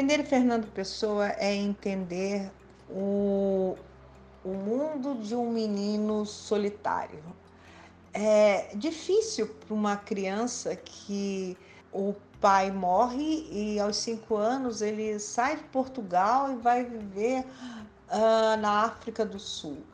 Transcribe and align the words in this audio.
Entender 0.00 0.24
Fernando 0.24 0.66
Pessoa 0.72 1.28
é 1.36 1.54
entender 1.54 2.50
o, 2.88 3.76
o 4.42 4.48
mundo 4.48 5.14
de 5.16 5.36
um 5.36 5.50
menino 5.50 6.24
solitário. 6.24 7.22
É 8.14 8.74
difícil 8.74 9.46
para 9.46 9.74
uma 9.74 9.98
criança 9.98 10.74
que 10.74 11.54
o 11.92 12.14
pai 12.40 12.70
morre 12.70 13.46
e 13.52 13.78
aos 13.78 13.98
cinco 13.98 14.36
anos 14.36 14.80
ele 14.80 15.18
sai 15.18 15.56
de 15.56 15.64
Portugal 15.64 16.50
e 16.50 16.56
vai 16.56 16.82
viver 16.82 17.44
uh, 18.08 18.56
na 18.58 18.84
África 18.86 19.22
do 19.22 19.38
Sul. 19.38 19.84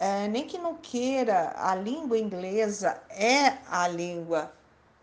É, 0.00 0.26
nem 0.26 0.44
que 0.44 0.58
não 0.58 0.74
queira, 0.74 1.54
a 1.56 1.72
língua 1.76 2.18
inglesa 2.18 3.00
é 3.10 3.58
a 3.70 3.86
língua 3.86 4.52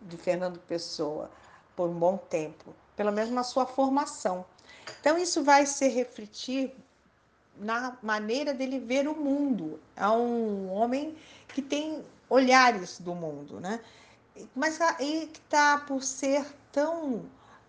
de 0.01 0.17
Fernando 0.17 0.59
Pessoa 0.59 1.31
por 1.77 1.87
um 1.87 1.97
bom 1.97 2.17
tempo, 2.17 2.75
pelo 2.95 3.11
menos 3.11 3.31
na 3.31 3.43
sua 3.43 3.65
formação. 3.65 4.45
Então, 4.99 5.17
isso 5.17 5.43
vai 5.43 5.65
se 5.65 5.87
refletir 5.87 6.73
na 7.57 7.97
maneira 8.01 8.53
dele 8.53 8.79
ver 8.79 9.07
o 9.07 9.15
mundo. 9.15 9.79
É 9.95 10.07
um 10.07 10.71
homem 10.71 11.15
que 11.47 11.61
tem 11.61 12.03
olhares 12.29 12.99
do 12.99 13.13
mundo, 13.13 13.59
né? 13.59 13.79
Mas 14.55 14.81
aí 14.81 15.29
que 15.31 15.39
está 15.39 15.77
por 15.77 16.01
ser 16.01 16.45
tão 16.71 17.25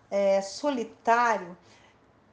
é, 0.09 0.41
solitário, 0.41 1.55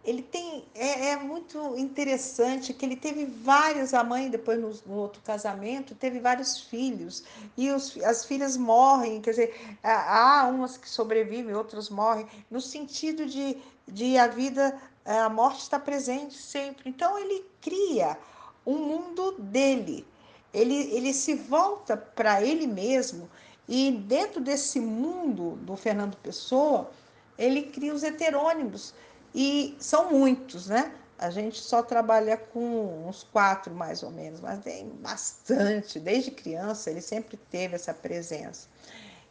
ele 0.04 0.22
tem 0.22 0.64
é, 0.74 1.10
é, 1.10 1.16
muito 1.16 1.76
interessante 1.78 2.74
que 2.74 2.84
ele 2.84 2.96
teve 2.96 3.24
várias 3.24 3.94
a 3.94 4.02
mãe 4.02 4.28
depois 4.28 4.58
no, 4.58 4.72
no 4.86 5.00
outro 5.00 5.22
casamento 5.22 5.94
teve 5.94 6.18
vários 6.18 6.60
filhos. 6.60 7.22
E 7.56 7.70
os, 7.70 7.96
as 7.98 8.24
filhas 8.24 8.56
morrem 8.56 9.20
quer 9.20 9.30
dizer 9.30 9.78
há 9.82 10.48
umas 10.52 10.76
que 10.76 10.88
sobrevivem 10.88 11.54
outras 11.54 11.88
morrem. 11.88 12.26
No 12.50 12.60
sentido 12.60 13.26
de, 13.26 13.56
de 13.86 14.18
a 14.18 14.26
vida 14.26 14.76
a 15.04 15.28
morte 15.28 15.60
está 15.60 15.78
presente 15.78 16.34
sempre. 16.34 16.88
Então 16.88 17.16
ele 17.16 17.44
cria 17.60 18.18
um 18.66 18.78
mundo 18.78 19.36
dele. 19.38 20.04
Ele, 20.52 20.74
ele 20.74 21.14
se 21.14 21.34
volta 21.34 21.96
para 21.96 22.42
ele 22.42 22.66
mesmo. 22.66 23.30
E 23.68 23.92
dentro 23.92 24.40
desse 24.40 24.80
mundo 24.80 25.56
do 25.62 25.76
Fernando 25.76 26.16
Pessoa 26.16 26.90
ele 27.38 27.62
cria 27.62 27.94
os 27.94 28.02
heterônimos 28.02 28.92
e 29.34 29.76
são 29.78 30.10
muitos, 30.10 30.68
né? 30.68 30.92
A 31.18 31.30
gente 31.30 31.60
só 31.60 31.82
trabalha 31.82 32.36
com 32.36 33.06
uns 33.06 33.22
quatro, 33.22 33.72
mais 33.72 34.02
ou 34.02 34.10
menos, 34.10 34.40
mas 34.40 34.58
tem 34.58 34.88
bastante. 34.88 36.00
Desde 36.00 36.30
criança, 36.32 36.90
ele 36.90 37.00
sempre 37.00 37.36
teve 37.36 37.76
essa 37.76 37.94
presença. 37.94 38.66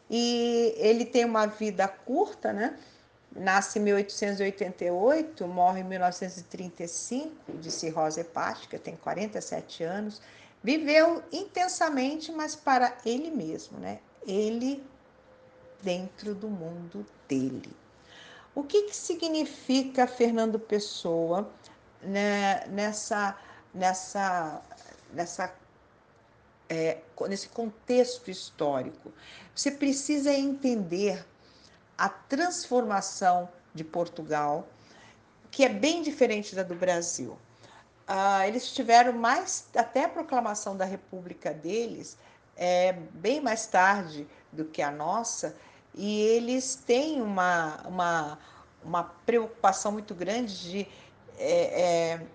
E 0.08 0.74
ele 0.78 1.04
tem 1.04 1.24
uma 1.24 1.46
vida 1.46 1.86
curta, 1.86 2.52
né? 2.52 2.78
Nasce 3.34 3.78
em 3.78 3.82
1888, 3.82 5.46
morre 5.46 5.80
em 5.80 5.84
1935 5.84 7.52
de 7.58 7.70
cirrose 7.70 8.20
hepática, 8.20 8.78
tem 8.78 8.96
47 8.96 9.84
anos. 9.84 10.20
Viveu 10.62 11.22
intensamente, 11.32 12.30
mas 12.30 12.54
para 12.54 12.96
ele 13.04 13.30
mesmo, 13.30 13.78
né? 13.78 14.00
Ele 14.26 14.84
dentro 15.82 16.34
do 16.34 16.48
mundo 16.48 17.04
dele. 17.28 17.81
O 18.54 18.62
que, 18.62 18.82
que 18.82 18.96
significa 18.96 20.06
Fernando 20.06 20.58
Pessoa 20.58 21.50
né, 22.02 22.66
nessa, 22.66 23.38
nessa, 23.72 24.60
nessa, 25.12 25.54
é, 26.68 26.98
nesse 27.28 27.48
contexto 27.48 28.30
histórico? 28.30 29.10
Você 29.54 29.70
precisa 29.70 30.32
entender 30.32 31.24
a 31.96 32.10
transformação 32.10 33.48
de 33.74 33.84
Portugal, 33.84 34.68
que 35.50 35.64
é 35.64 35.68
bem 35.68 36.02
diferente 36.02 36.54
da 36.54 36.62
do 36.62 36.74
Brasil. 36.74 37.38
Ah, 38.06 38.46
eles 38.46 38.70
tiveram 38.72 39.14
mais, 39.14 39.68
até 39.74 40.04
a 40.04 40.08
proclamação 40.08 40.76
da 40.76 40.84
República 40.84 41.54
deles, 41.54 42.18
é, 42.56 42.92
bem 42.92 43.40
mais 43.40 43.66
tarde 43.66 44.26
do 44.52 44.64
que 44.66 44.82
a 44.82 44.90
nossa, 44.90 45.56
e 45.94 46.22
eles 46.22 46.74
têm 46.74 47.20
uma, 47.20 47.80
uma, 47.86 48.38
uma 48.84 49.04
preocupação 49.04 49.92
muito 49.92 50.14
grande 50.14 50.70
de. 50.70 50.88
É, 51.38 51.82
é, 51.82 52.26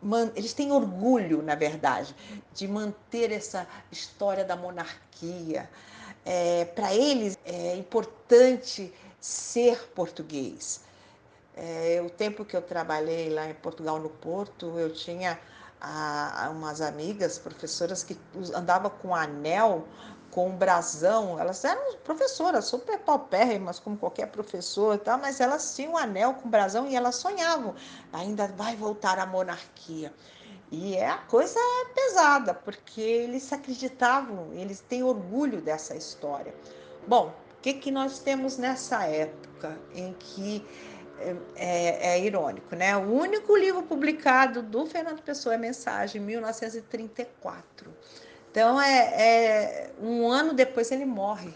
man, 0.00 0.32
eles 0.34 0.52
têm 0.52 0.72
orgulho, 0.72 1.42
na 1.42 1.54
verdade, 1.54 2.14
de 2.52 2.66
manter 2.66 3.30
essa 3.30 3.66
história 3.90 4.44
da 4.44 4.56
monarquia. 4.56 5.68
É, 6.24 6.64
Para 6.66 6.94
eles 6.94 7.38
é 7.44 7.76
importante 7.76 8.92
ser 9.20 9.90
português. 9.94 10.80
É, 11.54 12.02
o 12.04 12.10
tempo 12.10 12.44
que 12.44 12.56
eu 12.56 12.62
trabalhei 12.62 13.28
lá 13.28 13.48
em 13.48 13.54
Portugal, 13.54 14.00
no 14.00 14.08
Porto, 14.08 14.78
eu 14.78 14.92
tinha 14.92 15.38
a, 15.80 16.48
umas 16.50 16.80
amigas, 16.80 17.38
professoras, 17.38 18.02
que 18.02 18.16
andavam 18.54 18.90
com 18.90 19.14
anel 19.14 19.86
com 20.32 20.48
um 20.48 20.56
brasão, 20.56 21.38
elas 21.38 21.62
eram 21.62 21.94
professoras, 21.98 22.64
super 22.64 22.98
paupérrimas, 22.98 23.78
como 23.78 23.98
qualquer 23.98 24.28
professor 24.28 24.98
tal, 24.98 25.18
mas 25.18 25.40
elas 25.40 25.76
tinham 25.76 25.92
um 25.92 25.96
anel 25.96 26.32
com 26.34 26.48
brasão 26.48 26.88
e 26.88 26.96
elas 26.96 27.16
sonhavam, 27.16 27.74
ainda 28.10 28.48
vai 28.48 28.74
voltar 28.74 29.18
a 29.18 29.26
monarquia. 29.26 30.12
E 30.70 30.96
é 30.96 31.06
a 31.06 31.18
coisa 31.18 31.60
pesada, 31.94 32.54
porque 32.54 33.02
eles 33.02 33.52
acreditavam, 33.52 34.48
eles 34.54 34.80
têm 34.80 35.02
orgulho 35.02 35.60
dessa 35.60 35.94
história. 35.94 36.54
Bom, 37.06 37.34
o 37.58 37.60
que, 37.60 37.74
que 37.74 37.90
nós 37.90 38.18
temos 38.18 38.56
nessa 38.56 39.04
época 39.04 39.78
em 39.94 40.14
que 40.14 40.66
é, 41.18 41.36
é, 41.56 42.08
é, 42.14 42.24
irônico, 42.24 42.74
né? 42.74 42.96
O 42.96 43.12
único 43.12 43.54
livro 43.54 43.82
publicado 43.82 44.62
do 44.62 44.86
Fernando 44.86 45.20
Pessoa 45.20 45.54
é 45.54 45.58
Mensagem, 45.58 46.22
1934. 46.22 47.92
Então, 48.52 48.78
é, 48.78 48.98
é 48.98 49.90
um 49.98 50.30
ano 50.30 50.52
depois 50.52 50.92
ele 50.92 51.06
morre. 51.06 51.54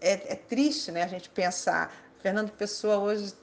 É, 0.00 0.32
é, 0.32 0.34
triste 0.34 0.90
né, 0.90 1.02
a 1.02 1.06
gente 1.06 1.28
pensar. 1.28 1.94
Fernando 2.22 2.50
Pessoa, 2.52 2.96
hoje, 2.96 3.34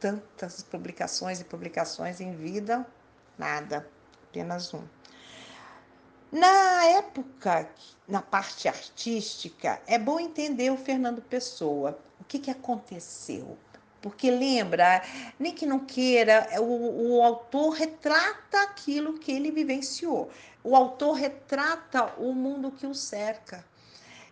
tantas 0.00 0.62
publicações 0.62 1.38
e 1.38 1.44
publicações 1.44 2.18
em 2.18 2.34
vida, 2.34 2.86
nada, 3.36 3.86
apenas 4.24 4.72
um. 4.72 4.82
Na 6.32 6.86
época, 6.86 7.68
na 8.08 8.22
parte 8.22 8.68
artística, 8.68 9.78
é 9.86 9.98
bom 9.98 10.18
entender 10.18 10.70
o 10.70 10.78
Fernando 10.78 11.20
Pessoa. 11.20 11.98
O 12.18 12.24
que, 12.24 12.38
que 12.38 12.50
aconteceu? 12.50 13.58
Porque 14.00 14.30
lembra, 14.30 15.02
nem 15.38 15.54
que 15.54 15.66
não 15.66 15.80
queira, 15.80 16.48
o, 16.60 17.16
o 17.16 17.22
autor 17.22 17.70
retrata 17.70 18.62
aquilo 18.62 19.18
que 19.18 19.32
ele 19.32 19.50
vivenciou. 19.50 20.30
O 20.66 20.74
autor 20.74 21.12
retrata 21.12 22.12
o 22.18 22.32
mundo 22.32 22.72
que 22.72 22.88
o 22.88 22.92
cerca. 22.92 23.64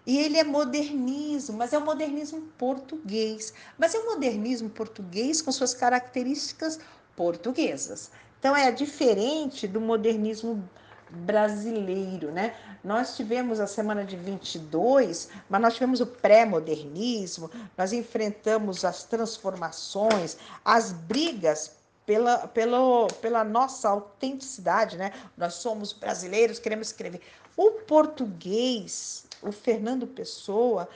E 0.04 0.18
ele 0.18 0.36
é 0.36 0.42
modernismo, 0.42 1.56
mas 1.56 1.72
é 1.72 1.78
o 1.78 1.84
modernismo 1.84 2.42
português. 2.58 3.54
Mas 3.78 3.94
é 3.94 4.00
o 4.00 4.06
modernismo 4.06 4.68
português 4.68 5.40
com 5.40 5.52
suas 5.52 5.74
características 5.74 6.80
portuguesas. 7.14 8.10
Então 8.40 8.56
é 8.56 8.72
diferente 8.72 9.68
do 9.68 9.80
modernismo 9.80 10.68
brasileiro, 11.08 12.32
né? 12.32 12.56
Nós 12.82 13.14
tivemos 13.14 13.60
a 13.60 13.68
semana 13.68 14.04
de 14.04 14.16
22, 14.16 15.28
mas 15.48 15.60
nós 15.60 15.74
tivemos 15.74 16.00
o 16.00 16.06
pré-modernismo, 16.06 17.48
nós 17.78 17.92
enfrentamos 17.92 18.84
as 18.84 19.04
transformações, 19.04 20.36
as 20.64 20.90
brigas 20.90 21.76
pela, 22.06 22.46
pela, 22.48 23.06
pela 23.20 23.44
nossa 23.44 23.88
autenticidade, 23.88 24.96
né? 24.96 25.12
Nós 25.36 25.54
somos 25.54 25.92
brasileiros, 25.92 26.58
queremos 26.58 26.88
escrever. 26.88 27.20
O 27.56 27.70
português, 27.82 29.26
o 29.42 29.52
Fernando 29.52 30.06
Pessoa, 30.06 30.88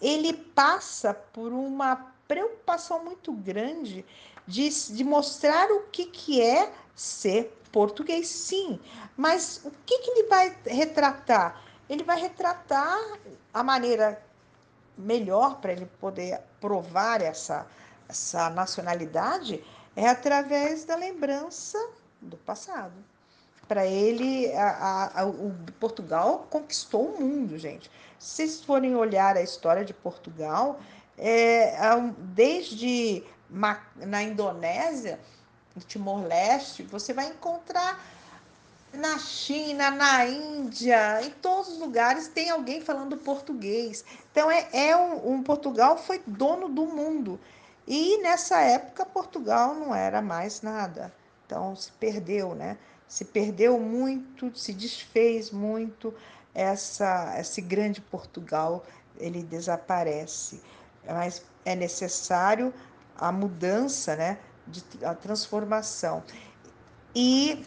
ele 0.00 0.32
passa 0.32 1.14
por 1.14 1.52
uma 1.52 2.12
preocupação 2.26 3.04
muito 3.04 3.32
grande 3.32 4.04
de, 4.46 4.68
de 4.92 5.04
mostrar 5.04 5.70
o 5.70 5.82
que, 5.92 6.06
que 6.06 6.40
é 6.40 6.72
ser 6.94 7.56
português, 7.70 8.28
sim. 8.28 8.80
Mas 9.16 9.60
o 9.64 9.70
que, 9.84 9.98
que 9.98 10.10
ele 10.10 10.28
vai 10.28 10.56
retratar? 10.64 11.62
Ele 11.88 12.02
vai 12.02 12.20
retratar 12.20 12.98
a 13.52 13.62
maneira 13.62 14.20
melhor 14.96 15.60
para 15.60 15.72
ele 15.72 15.86
poder 16.00 16.40
provar 16.60 17.20
essa, 17.20 17.66
essa 18.08 18.50
nacionalidade 18.50 19.62
é 19.96 20.08
através 20.08 20.84
da 20.84 20.94
lembrança 20.94 21.78
do 22.20 22.36
passado. 22.36 22.92
Para 23.66 23.84
ele, 23.84 24.52
a, 24.52 25.22
a, 25.22 25.26
o 25.26 25.52
Portugal 25.80 26.46
conquistou 26.48 27.14
o 27.14 27.20
mundo, 27.20 27.58
gente. 27.58 27.90
Se 28.18 28.36
vocês 28.36 28.62
forem 28.62 28.94
olhar 28.94 29.36
a 29.36 29.42
história 29.42 29.84
de 29.84 29.92
Portugal, 29.92 30.78
é, 31.18 31.74
desde 32.18 33.24
na 33.50 34.22
Indonésia, 34.22 35.18
Timor-Leste, 35.86 36.82
você 36.84 37.12
vai 37.12 37.26
encontrar 37.26 38.00
na 38.92 39.18
China, 39.18 39.90
na 39.90 40.26
Índia, 40.26 41.22
em 41.22 41.30
todos 41.30 41.68
os 41.68 41.78
lugares 41.78 42.28
tem 42.28 42.50
alguém 42.50 42.80
falando 42.80 43.16
português. 43.16 44.04
Então 44.30 44.50
é, 44.50 44.68
é 44.72 44.96
um, 44.96 45.34
um 45.34 45.42
Portugal 45.42 45.98
foi 45.98 46.22
dono 46.26 46.68
do 46.68 46.86
mundo 46.86 47.38
E 47.86 48.20
nessa 48.20 48.60
época 48.60 49.06
Portugal 49.06 49.74
não 49.74 49.94
era 49.94 50.20
mais 50.20 50.62
nada. 50.62 51.12
Então 51.46 51.76
se 51.76 51.92
perdeu, 51.92 52.54
né? 52.54 52.76
Se 53.06 53.24
perdeu 53.24 53.78
muito, 53.78 54.56
se 54.56 54.72
desfez 54.72 55.50
muito 55.50 56.12
essa 56.52 57.38
esse 57.38 57.60
grande 57.60 58.00
Portugal, 58.00 58.84
ele 59.18 59.42
desaparece. 59.42 60.60
Mas 61.06 61.44
é 61.64 61.76
necessário 61.76 62.74
a 63.16 63.30
mudança, 63.30 64.16
né, 64.16 64.38
de, 64.66 64.82
a 65.04 65.14
transformação. 65.14 66.22
E 67.14 67.64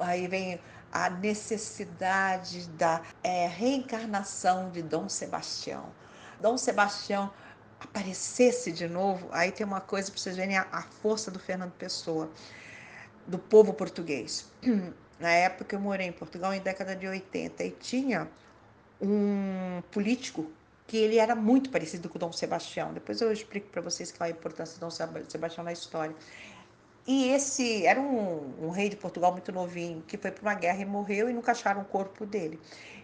aí 0.00 0.26
vem 0.26 0.60
a 0.90 1.10
necessidade 1.10 2.68
da 2.70 3.02
é, 3.22 3.46
reencarnação 3.46 4.70
de 4.70 4.82
Dom 4.82 5.08
Sebastião. 5.08 5.86
Dom 6.40 6.56
Sebastião 6.56 7.30
aparecesse 7.84 8.72
de 8.72 8.88
novo, 8.88 9.28
aí 9.30 9.52
tem 9.52 9.66
uma 9.66 9.80
coisa 9.80 10.10
para 10.10 10.20
vocês 10.20 10.36
verem 10.36 10.56
a, 10.56 10.66
a 10.72 10.82
força 10.82 11.30
do 11.30 11.38
Fernando 11.38 11.72
Pessoa, 11.72 12.30
do 13.26 13.38
povo 13.38 13.72
português. 13.72 14.50
Na 15.18 15.30
época 15.30 15.76
eu 15.76 15.80
morei 15.80 16.08
em 16.08 16.12
Portugal, 16.12 16.52
em 16.52 16.60
década 16.60 16.96
de 16.96 17.06
80, 17.06 17.64
e 17.64 17.70
tinha 17.70 18.28
um 19.00 19.82
político 19.90 20.50
que 20.86 20.96
ele 20.96 21.18
era 21.18 21.34
muito 21.34 21.70
parecido 21.70 22.08
com 22.08 22.18
Dom 22.18 22.32
Sebastião. 22.32 22.92
Depois 22.92 23.20
eu 23.20 23.32
explico 23.32 23.68
para 23.68 23.80
vocês 23.80 24.12
qual 24.12 24.28
é 24.28 24.32
a 24.32 24.36
importância 24.36 24.74
de 24.74 24.80
Dom 24.80 24.90
Sebastião 24.90 25.64
na 25.64 25.72
história. 25.72 26.14
E 27.06 27.28
esse 27.28 27.86
era 27.86 28.00
um, 28.00 28.66
um 28.66 28.70
rei 28.70 28.88
de 28.88 28.96
Portugal 28.96 29.30
muito 29.32 29.52
novinho, 29.52 30.02
que 30.06 30.16
foi 30.16 30.30
para 30.30 30.42
uma 30.42 30.54
guerra 30.54 30.80
e 30.80 30.84
morreu 30.84 31.28
e 31.28 31.32
nunca 31.32 31.52
acharam 31.52 31.82
o 31.82 31.84
corpo 31.84 32.26
dele. 32.26 32.58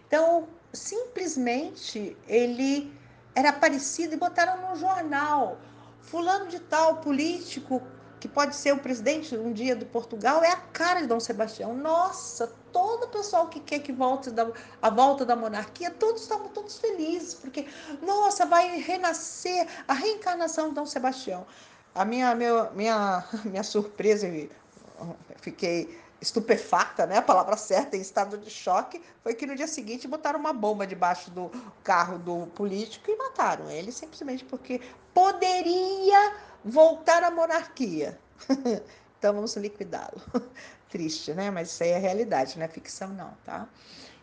Então, 0.07 0.47
simplesmente, 0.73 2.15
ele 2.27 2.91
era 3.35 3.53
parecido 3.53 4.13
e 4.13 4.17
botaram 4.17 4.69
no 4.69 4.75
jornal. 4.75 5.57
Fulano 6.01 6.47
de 6.47 6.59
tal, 6.59 6.97
político, 6.97 7.81
que 8.19 8.27
pode 8.27 8.55
ser 8.55 8.73
o 8.73 8.77
presidente 8.77 9.35
um 9.35 9.51
dia 9.51 9.75
do 9.75 9.85
Portugal, 9.85 10.43
é 10.43 10.51
a 10.51 10.57
cara 10.57 11.01
de 11.01 11.07
Dom 11.07 11.19
Sebastião. 11.19 11.73
Nossa, 11.73 12.47
todo 12.71 13.05
o 13.05 13.07
pessoal 13.07 13.47
que 13.47 13.59
quer 13.59 13.79
que 13.79 13.91
volte 13.91 14.29
da, 14.29 14.47
a 14.81 14.89
volta 14.89 15.25
da 15.25 15.35
monarquia, 15.35 15.89
todos 15.89 16.21
estavam 16.21 16.49
todos 16.49 16.77
felizes, 16.77 17.33
porque, 17.33 17.67
nossa, 18.01 18.45
vai 18.45 18.77
renascer 18.79 19.67
a 19.87 19.93
reencarnação 19.93 20.69
de 20.69 20.75
Dom 20.75 20.85
Sebastião. 20.85 21.45
A 21.95 22.05
minha, 22.05 22.33
meu, 22.35 22.71
minha, 22.73 23.25
minha 23.43 23.63
surpresa, 23.63 24.27
fiquei 25.37 25.99
estupefacta, 26.21 27.07
né? 27.07 27.17
A 27.17 27.21
palavra 27.21 27.57
certa, 27.57 27.97
em 27.97 28.01
estado 28.01 28.37
de 28.37 28.49
choque, 28.49 29.01
foi 29.23 29.33
que 29.33 29.47
no 29.47 29.55
dia 29.55 29.67
seguinte 29.67 30.07
botaram 30.07 30.39
uma 30.39 30.53
bomba 30.53 30.85
debaixo 30.85 31.31
do 31.31 31.51
carro 31.83 32.19
do 32.19 32.45
político 32.47 33.09
e 33.09 33.17
mataram 33.17 33.69
ele 33.69 33.91
simplesmente 33.91 34.45
porque 34.45 34.79
poderia 35.13 36.35
voltar 36.63 37.23
à 37.23 37.31
monarquia. 37.31 38.19
então 39.17 39.33
vamos 39.33 39.55
liquidá-lo. 39.55 40.21
Triste, 40.89 41.33
né? 41.33 41.49
Mas 41.49 41.71
isso 41.71 41.83
aí 41.83 41.89
é 41.89 41.97
realidade, 41.97 42.57
não 42.57 42.65
é 42.65 42.67
ficção 42.67 43.09
não, 43.09 43.31
tá? 43.43 43.67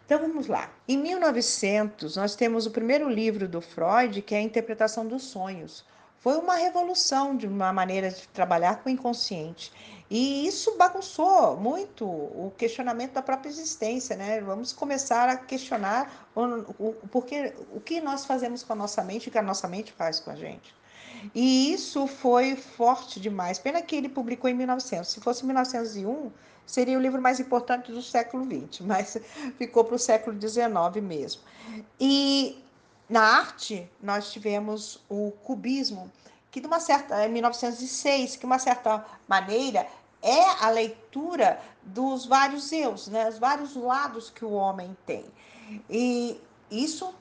Então 0.06 0.20
vamos 0.20 0.46
lá. 0.46 0.70
Em 0.86 0.96
1900, 0.96 2.16
nós 2.16 2.34
temos 2.34 2.64
o 2.64 2.70
primeiro 2.70 3.10
livro 3.10 3.48
do 3.48 3.60
Freud, 3.60 4.22
que 4.22 4.34
é 4.34 4.38
a 4.38 4.42
interpretação 4.42 5.06
dos 5.06 5.24
sonhos. 5.24 5.84
Foi 6.18 6.36
uma 6.36 6.56
revolução 6.56 7.36
de 7.36 7.46
uma 7.46 7.72
maneira 7.72 8.10
de 8.10 8.26
trabalhar 8.28 8.82
com 8.82 8.88
o 8.88 8.92
inconsciente. 8.92 9.72
E 10.10 10.46
isso 10.46 10.76
bagunçou 10.78 11.56
muito 11.56 12.04
o 12.04 12.52
questionamento 12.56 13.12
da 13.12 13.22
própria 13.22 13.50
existência, 13.50 14.16
né? 14.16 14.40
Vamos 14.40 14.72
começar 14.72 15.28
a 15.28 15.36
questionar 15.36 16.28
o, 16.34 16.40
o, 16.78 16.94
porque, 17.10 17.52
o 17.74 17.80
que 17.80 18.00
nós 18.00 18.24
fazemos 18.24 18.62
com 18.62 18.72
a 18.72 18.76
nossa 18.76 19.04
mente 19.04 19.26
e 19.26 19.28
o 19.28 19.32
que 19.32 19.38
a 19.38 19.42
nossa 19.42 19.68
mente 19.68 19.92
faz 19.92 20.18
com 20.18 20.30
a 20.30 20.36
gente. 20.36 20.74
E 21.34 21.72
isso 21.72 22.06
foi 22.06 22.56
forte 22.56 23.20
demais. 23.20 23.58
Pena 23.58 23.82
que 23.82 23.96
ele 23.96 24.08
publicou 24.08 24.48
em 24.48 24.54
1900. 24.54 25.10
Se 25.10 25.20
fosse 25.20 25.44
1901, 25.44 26.30
seria 26.64 26.96
o 26.96 27.00
livro 27.00 27.20
mais 27.20 27.40
importante 27.40 27.92
do 27.92 28.02
século 28.02 28.44
XX, 28.44 28.80
mas 28.86 29.18
ficou 29.58 29.84
para 29.84 29.96
o 29.96 29.98
século 29.98 30.40
XIX 30.40 31.02
mesmo. 31.02 31.42
E 32.00 32.62
na 33.08 33.22
arte, 33.22 33.90
nós 34.02 34.32
tivemos 34.32 35.00
o 35.08 35.32
cubismo, 35.42 36.10
que 36.50 36.60
de 36.60 36.66
uma 36.66 36.80
certa, 36.80 37.26
em 37.26 37.32
1906, 37.32 38.36
que 38.36 38.40
de 38.40 38.46
uma 38.46 38.58
certa 38.58 39.04
maneira 39.26 39.86
é 40.22 40.64
a 40.64 40.70
leitura 40.70 41.60
dos 41.82 42.26
vários 42.26 42.72
eus, 42.72 43.08
né? 43.08 43.28
os 43.28 43.38
vários 43.38 43.74
lados 43.76 44.30
que 44.30 44.44
o 44.44 44.52
homem 44.52 44.96
tem. 45.06 45.24
E 45.88 46.40
isso 46.70 47.14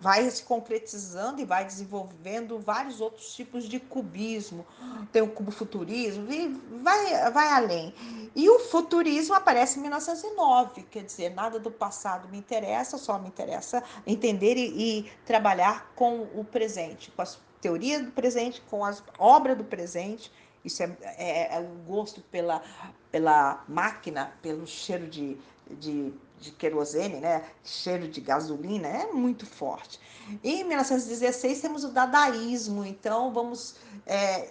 vai 0.00 0.28
se 0.30 0.42
concretizando 0.42 1.42
e 1.42 1.44
vai 1.44 1.64
desenvolvendo 1.64 2.58
vários 2.58 3.00
outros 3.02 3.34
tipos 3.34 3.64
de 3.64 3.78
cubismo. 3.78 4.66
Tem 5.12 5.20
o 5.20 5.28
cubo 5.28 5.50
futurismo 5.50 6.26
e 6.32 6.48
vai, 6.82 7.30
vai 7.30 7.48
além. 7.48 7.94
E 8.34 8.48
o 8.48 8.58
futurismo 8.60 9.34
aparece 9.34 9.78
em 9.78 9.82
1909, 9.82 10.84
quer 10.84 11.04
dizer, 11.04 11.34
nada 11.34 11.58
do 11.58 11.70
passado 11.70 12.28
me 12.28 12.38
interessa, 12.38 12.96
só 12.96 13.18
me 13.18 13.28
interessa 13.28 13.82
entender 14.06 14.56
e, 14.56 15.00
e 15.00 15.12
trabalhar 15.26 15.92
com 15.94 16.22
o 16.34 16.44
presente, 16.44 17.10
com 17.10 17.20
as 17.20 17.38
teorias 17.60 18.04
do 18.04 18.10
presente, 18.10 18.62
com 18.70 18.84
as 18.84 19.02
obras 19.18 19.56
do 19.56 19.64
presente. 19.64 20.32
Isso 20.64 20.82
é, 20.82 20.96
é, 21.02 21.56
é 21.56 21.60
o 21.60 21.84
gosto 21.86 22.20
pela, 22.22 22.62
pela 23.10 23.64
máquina, 23.68 24.32
pelo 24.42 24.66
cheiro 24.66 25.06
de, 25.06 25.36
de 25.70 26.12
de 26.40 26.50
querosene, 26.52 27.16
né? 27.16 27.44
cheiro 27.62 28.08
de 28.08 28.20
gasolina, 28.20 28.88
é 28.88 29.12
muito 29.12 29.44
forte. 29.44 30.00
Em 30.42 30.64
1916 30.64 31.60
temos 31.60 31.84
o 31.84 31.88
dadaísmo, 31.88 32.84
então 32.84 33.32
vamos. 33.32 33.76
É, 34.06 34.48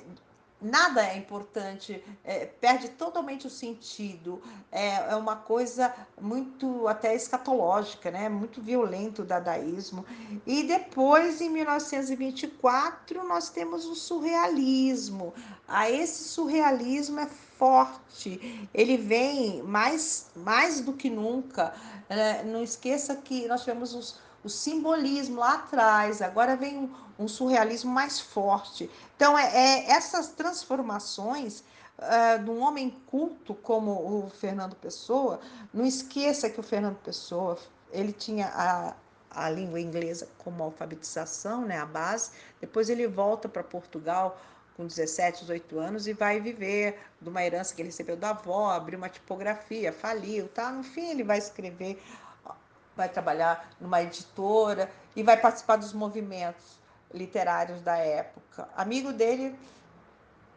nada 0.61 1.05
é 1.05 1.17
importante, 1.17 2.03
é, 2.23 2.45
perde 2.45 2.89
totalmente 2.89 3.47
o 3.47 3.49
sentido. 3.49 4.41
É, 4.71 5.11
é, 5.11 5.15
uma 5.15 5.35
coisa 5.35 5.93
muito 6.19 6.87
até 6.87 7.15
escatológica, 7.15 8.11
né? 8.11 8.27
Muito 8.29 8.61
violento 8.61 9.21
o 9.21 9.25
dadaísmo. 9.25 10.05
E 10.45 10.63
depois, 10.63 11.41
em 11.41 11.49
1924, 11.49 13.23
nós 13.27 13.49
temos 13.49 13.85
o 13.85 13.95
surrealismo. 13.95 15.33
Ah, 15.67 15.89
esse 15.89 16.29
surrealismo 16.29 17.19
é 17.19 17.27
forte, 17.27 18.67
ele 18.73 18.95
vem 18.97 19.61
mais, 19.63 20.27
mais 20.35 20.79
do 20.79 20.93
que 20.93 21.09
nunca. 21.09 21.73
É, 22.07 22.43
não 22.43 22.63
esqueça 22.63 23.15
que 23.15 23.47
nós 23.47 23.61
tivemos 23.61 23.93
os, 23.93 24.17
o 24.43 24.49
simbolismo 24.49 25.39
lá 25.39 25.55
atrás, 25.55 26.21
agora 26.21 26.55
vem 26.55 26.77
um, 26.77 26.89
um 27.17 27.27
surrealismo 27.27 27.91
mais 27.91 28.19
forte. 28.19 28.89
Então, 29.15 29.37
é, 29.37 29.45
é 29.55 29.91
essas 29.91 30.29
transformações 30.29 31.63
uh, 31.99 32.43
de 32.43 32.49
um 32.49 32.61
homem 32.61 32.89
culto 33.07 33.53
como 33.53 33.91
o 33.91 34.29
Fernando 34.29 34.75
Pessoa, 34.75 35.39
não 35.73 35.85
esqueça 35.85 36.49
que 36.49 36.59
o 36.59 36.63
Fernando 36.63 36.97
Pessoa 36.97 37.57
ele 37.91 38.13
tinha 38.13 38.47
a, 38.47 38.93
a 39.31 39.49
língua 39.49 39.79
inglesa 39.79 40.27
como 40.37 40.63
alfabetização, 40.63 41.65
né, 41.65 41.77
a 41.77 41.85
base. 41.85 42.31
Depois 42.61 42.89
ele 42.89 43.07
volta 43.07 43.49
para 43.49 43.63
Portugal 43.63 44.39
com 44.75 44.87
17, 44.87 45.41
18 45.41 45.77
anos 45.77 46.07
e 46.07 46.13
vai 46.13 46.39
viver 46.39 46.97
de 47.21 47.27
uma 47.27 47.43
herança 47.43 47.75
que 47.75 47.81
ele 47.81 47.89
recebeu 47.89 48.15
da 48.15 48.29
avó, 48.29 48.69
abrir 48.71 48.95
uma 48.95 49.09
tipografia, 49.09 49.91
faliu, 49.91 50.47
tá? 50.47 50.71
No 50.71 50.83
fim 50.83 51.09
ele 51.09 51.23
vai 51.23 51.37
escrever, 51.37 52.01
vai 52.99 53.07
trabalhar 53.07 53.69
numa 53.79 54.03
editora 54.03 54.91
e 55.15 55.23
vai 55.23 55.37
participar 55.37 55.77
dos 55.77 55.93
movimentos 55.93 56.77
literários 57.13 57.81
da 57.81 57.95
época. 57.95 58.67
Amigo 58.75 59.13
dele, 59.13 59.57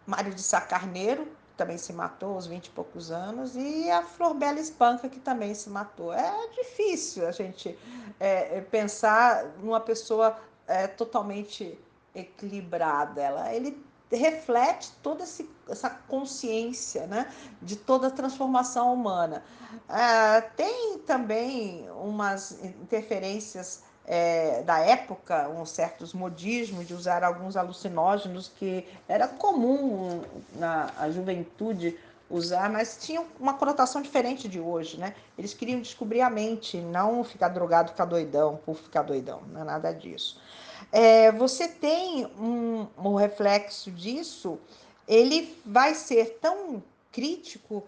Mário 0.05 0.35
de 0.35 0.43
Sá 0.43 0.61
Carneiro, 0.61 1.29
também 1.57 1.79
se 1.79 1.93
matou 1.93 2.35
aos 2.35 2.47
20 2.47 2.67
e 2.67 2.71
poucos 2.71 3.13
anos, 3.13 3.55
e 3.55 3.89
a 3.89 4.03
Flor 4.03 4.35
Bela 4.35 4.59
Espanca, 4.59 5.09
que 5.09 5.21
também 5.21 5.55
se 5.55 5.71
matou. 5.71 6.13
É 6.13 6.49
difícil 6.49 7.29
a 7.29 7.31
gente 7.31 7.79
é, 8.19 8.61
pensar 8.63 9.45
numa 9.63 9.79
pessoa 9.79 10.37
é, 10.67 10.89
totalmente 10.89 11.79
equilibrada. 12.13 13.23
Ela, 13.23 13.55
ele 13.55 13.81
reflete 14.17 14.93
toda 15.03 15.25
essa 15.69 15.91
consciência 15.91 17.07
né, 17.07 17.33
de 17.61 17.77
toda 17.77 18.09
a 18.09 18.11
transformação 18.11 18.93
humana. 18.93 19.43
É, 19.89 20.41
tem 20.41 20.99
também 21.07 21.89
umas 21.91 22.63
interferências 22.65 23.83
é, 24.05 24.63
da 24.63 24.79
época, 24.79 25.49
uns 25.49 25.71
certos 25.71 26.13
modismos 26.13 26.87
de 26.87 26.95
usar 26.95 27.23
alguns 27.23 27.57
alucinógenos 27.57 28.51
que 28.59 28.87
era 29.09 29.29
comum 29.29 30.23
na 30.55 30.91
juventude 31.11 31.97
usar, 32.33 32.71
mas 32.71 32.99
tinham 33.01 33.27
uma 33.39 33.55
conotação 33.55 34.01
diferente 34.01 34.49
de 34.49 34.59
hoje, 34.59 34.99
né? 34.99 35.15
Eles 35.37 35.53
queriam 35.53 35.81
descobrir 35.81 36.23
a 36.23 36.31
mente, 36.31 36.79
não 36.79 37.23
ficar 37.23 37.49
drogado, 37.49 37.91
ficar 37.91 38.07
doidão, 38.07 38.59
por 38.65 38.75
ficar 38.77 39.03
doidão, 39.03 39.43
não 39.53 39.61
é 39.61 39.65
nada 39.65 39.93
disso. 39.93 40.41
É, 40.93 41.33
você 41.33 41.67
tem 41.67 42.27
um, 42.39 42.87
um 42.99 43.15
reflexo 43.15 43.91
disso, 43.91 44.59
ele 45.09 45.57
vai 45.65 45.95
ser 45.95 46.39
tão 46.41 46.83
crítico 47.11 47.85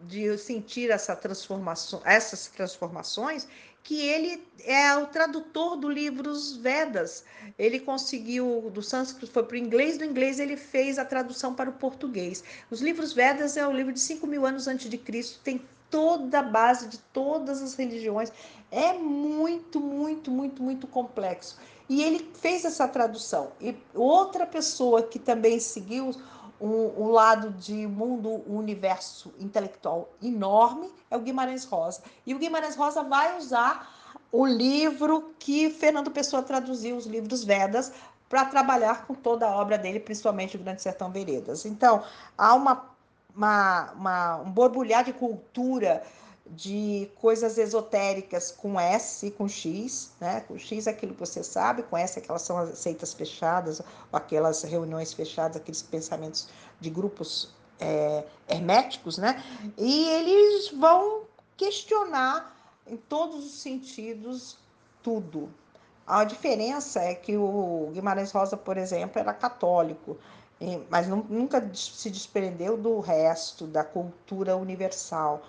de 0.00 0.36
sentir 0.38 0.90
essa 0.90 1.14
transformação, 1.14 2.00
essas 2.04 2.48
transformações 2.48 3.46
que 3.82 4.00
ele 4.00 4.46
é 4.64 4.94
o 4.96 5.06
tradutor 5.06 5.76
do 5.76 5.88
livros 5.88 6.56
Vedas. 6.56 7.24
Ele 7.58 7.80
conseguiu, 7.80 8.70
do 8.72 8.82
sânscrito 8.82 9.32
foi 9.32 9.42
para 9.42 9.54
o 9.54 9.58
inglês, 9.58 9.96
do 9.96 10.04
inglês 10.04 10.38
ele 10.38 10.56
fez 10.56 10.98
a 10.98 11.04
tradução 11.04 11.54
para 11.54 11.70
o 11.70 11.72
português. 11.72 12.44
Os 12.70 12.80
livros 12.80 13.12
Vedas 13.12 13.56
é 13.56 13.66
o 13.66 13.72
livro 13.72 13.92
de 13.92 14.00
5 14.00 14.26
mil 14.26 14.44
anos 14.44 14.66
antes 14.66 14.88
de 14.88 14.98
Cristo, 14.98 15.40
tem 15.42 15.62
toda 15.90 16.38
a 16.38 16.42
base 16.42 16.88
de 16.88 16.98
todas 16.98 17.62
as 17.62 17.74
religiões. 17.74 18.32
É 18.70 18.92
muito, 18.92 19.80
muito, 19.80 20.30
muito, 20.30 20.62
muito 20.62 20.86
complexo. 20.86 21.58
E 21.90 22.04
ele 22.04 22.30
fez 22.34 22.64
essa 22.64 22.86
tradução. 22.86 23.50
E 23.60 23.76
outra 23.92 24.46
pessoa 24.46 25.02
que 25.02 25.18
também 25.18 25.58
seguiu 25.58 26.12
um, 26.60 26.68
um, 26.68 27.08
lado 27.10 27.50
de 27.50 27.84
mundo, 27.84 28.44
um 28.46 28.58
universo 28.58 29.34
intelectual 29.40 30.08
enorme, 30.22 30.88
é 31.10 31.16
o 31.16 31.20
Guimarães 31.20 31.64
Rosa. 31.64 32.00
E 32.24 32.32
o 32.32 32.38
Guimarães 32.38 32.76
Rosa 32.76 33.02
vai 33.02 33.36
usar 33.36 33.92
o 34.30 34.46
livro 34.46 35.34
que 35.36 35.68
Fernando 35.68 36.12
Pessoa 36.12 36.44
traduziu, 36.44 36.96
os 36.96 37.06
livros 37.06 37.42
Vedas, 37.42 37.92
para 38.28 38.44
trabalhar 38.44 39.04
com 39.04 39.12
toda 39.12 39.44
a 39.48 39.56
obra 39.56 39.76
dele, 39.76 39.98
principalmente 39.98 40.56
o 40.56 40.60
Grande 40.60 40.82
Sertão 40.82 41.10
Veredas. 41.10 41.66
Então, 41.66 42.04
há 42.38 42.54
uma, 42.54 42.84
uma, 43.34 43.92
uma 43.94 44.36
um 44.36 44.50
borbulhar 44.52 45.02
de 45.02 45.12
cultura 45.12 46.04
de 46.50 47.10
coisas 47.16 47.58
esotéricas 47.58 48.50
com 48.50 48.78
S 48.78 49.26
e 49.26 49.30
com 49.30 49.48
X, 49.48 50.12
né? 50.20 50.40
Com 50.48 50.58
X 50.58 50.86
é 50.86 50.90
aquilo 50.90 51.14
que 51.14 51.20
você 51.20 51.44
sabe, 51.44 51.82
com 51.84 51.96
S 51.96 52.18
é 52.18 52.22
aquelas 52.22 52.42
são 52.42 52.58
as 52.58 52.78
seitas 52.78 53.14
fechadas, 53.14 53.80
aquelas 54.12 54.62
reuniões 54.62 55.12
fechadas, 55.12 55.56
aqueles 55.56 55.82
pensamentos 55.82 56.48
de 56.80 56.90
grupos 56.90 57.50
é, 57.78 58.24
herméticos, 58.48 59.16
né? 59.16 59.42
E 59.78 60.08
eles 60.08 60.70
vão 60.70 61.22
questionar 61.56 62.56
em 62.86 62.96
todos 62.96 63.44
os 63.44 63.60
sentidos 63.60 64.58
tudo. 65.02 65.48
A 66.06 66.24
diferença 66.24 67.00
é 67.00 67.14
que 67.14 67.36
o 67.36 67.90
Guimarães 67.92 68.32
Rosa, 68.32 68.56
por 68.56 68.76
exemplo, 68.76 69.20
era 69.20 69.32
católico, 69.32 70.18
mas 70.90 71.06
nunca 71.06 71.70
se 71.74 72.10
desprendeu 72.10 72.76
do 72.76 73.00
resto, 73.00 73.66
da 73.66 73.84
cultura 73.84 74.56
universal. 74.56 75.42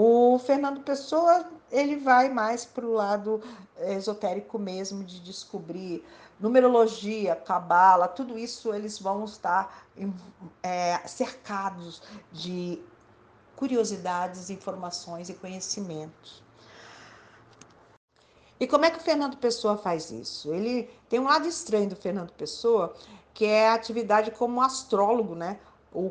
O 0.00 0.38
Fernando 0.38 0.80
Pessoa, 0.82 1.44
ele 1.72 1.96
vai 1.96 2.28
mais 2.28 2.64
para 2.64 2.86
o 2.86 2.92
lado 2.92 3.42
esotérico 3.80 4.56
mesmo, 4.56 5.02
de 5.02 5.18
descobrir 5.18 6.04
numerologia, 6.38 7.34
cabala, 7.34 8.06
tudo 8.06 8.38
isso 8.38 8.72
eles 8.72 9.00
vão 9.00 9.24
estar 9.24 9.88
é, 10.62 10.98
cercados 11.04 12.00
de 12.30 12.80
curiosidades, 13.56 14.50
informações 14.50 15.30
e 15.30 15.34
conhecimentos. 15.34 16.44
E 18.60 18.68
como 18.68 18.84
é 18.84 18.92
que 18.92 18.98
o 18.98 19.02
Fernando 19.02 19.36
Pessoa 19.36 19.76
faz 19.76 20.12
isso? 20.12 20.54
Ele 20.54 20.88
tem 21.08 21.18
um 21.18 21.24
lado 21.24 21.48
estranho 21.48 21.88
do 21.88 21.96
Fernando 21.96 22.30
Pessoa, 22.34 22.94
que 23.34 23.44
é 23.44 23.68
a 23.68 23.74
atividade 23.74 24.30
como 24.30 24.62
astrólogo, 24.62 25.34
né? 25.34 25.58
O 25.92 26.08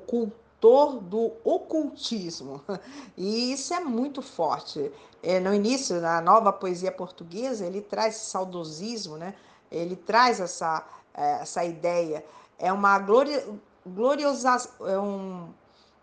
do 1.02 1.34
ocultismo. 1.44 2.62
E 3.18 3.52
isso 3.52 3.74
é 3.74 3.80
muito 3.80 4.22
forte. 4.22 4.92
É, 5.24 5.40
no 5.40 5.54
início, 5.54 6.00
na 6.00 6.22
nova 6.22 6.54
poesia 6.54 6.92
portuguesa, 6.92 7.66
ele 7.66 7.82
traz 7.82 8.16
saudosismo, 8.16 9.18
né? 9.18 9.34
ele 9.72 9.96
traz 9.96 10.40
essa, 10.40 10.86
é, 11.14 11.42
essa 11.42 11.64
ideia. 11.64 12.24
É 12.60 12.72
uma 12.72 13.00
gloria, 13.00 13.44
gloriosa, 13.86 14.70
é 14.82 15.00
um 15.00 15.50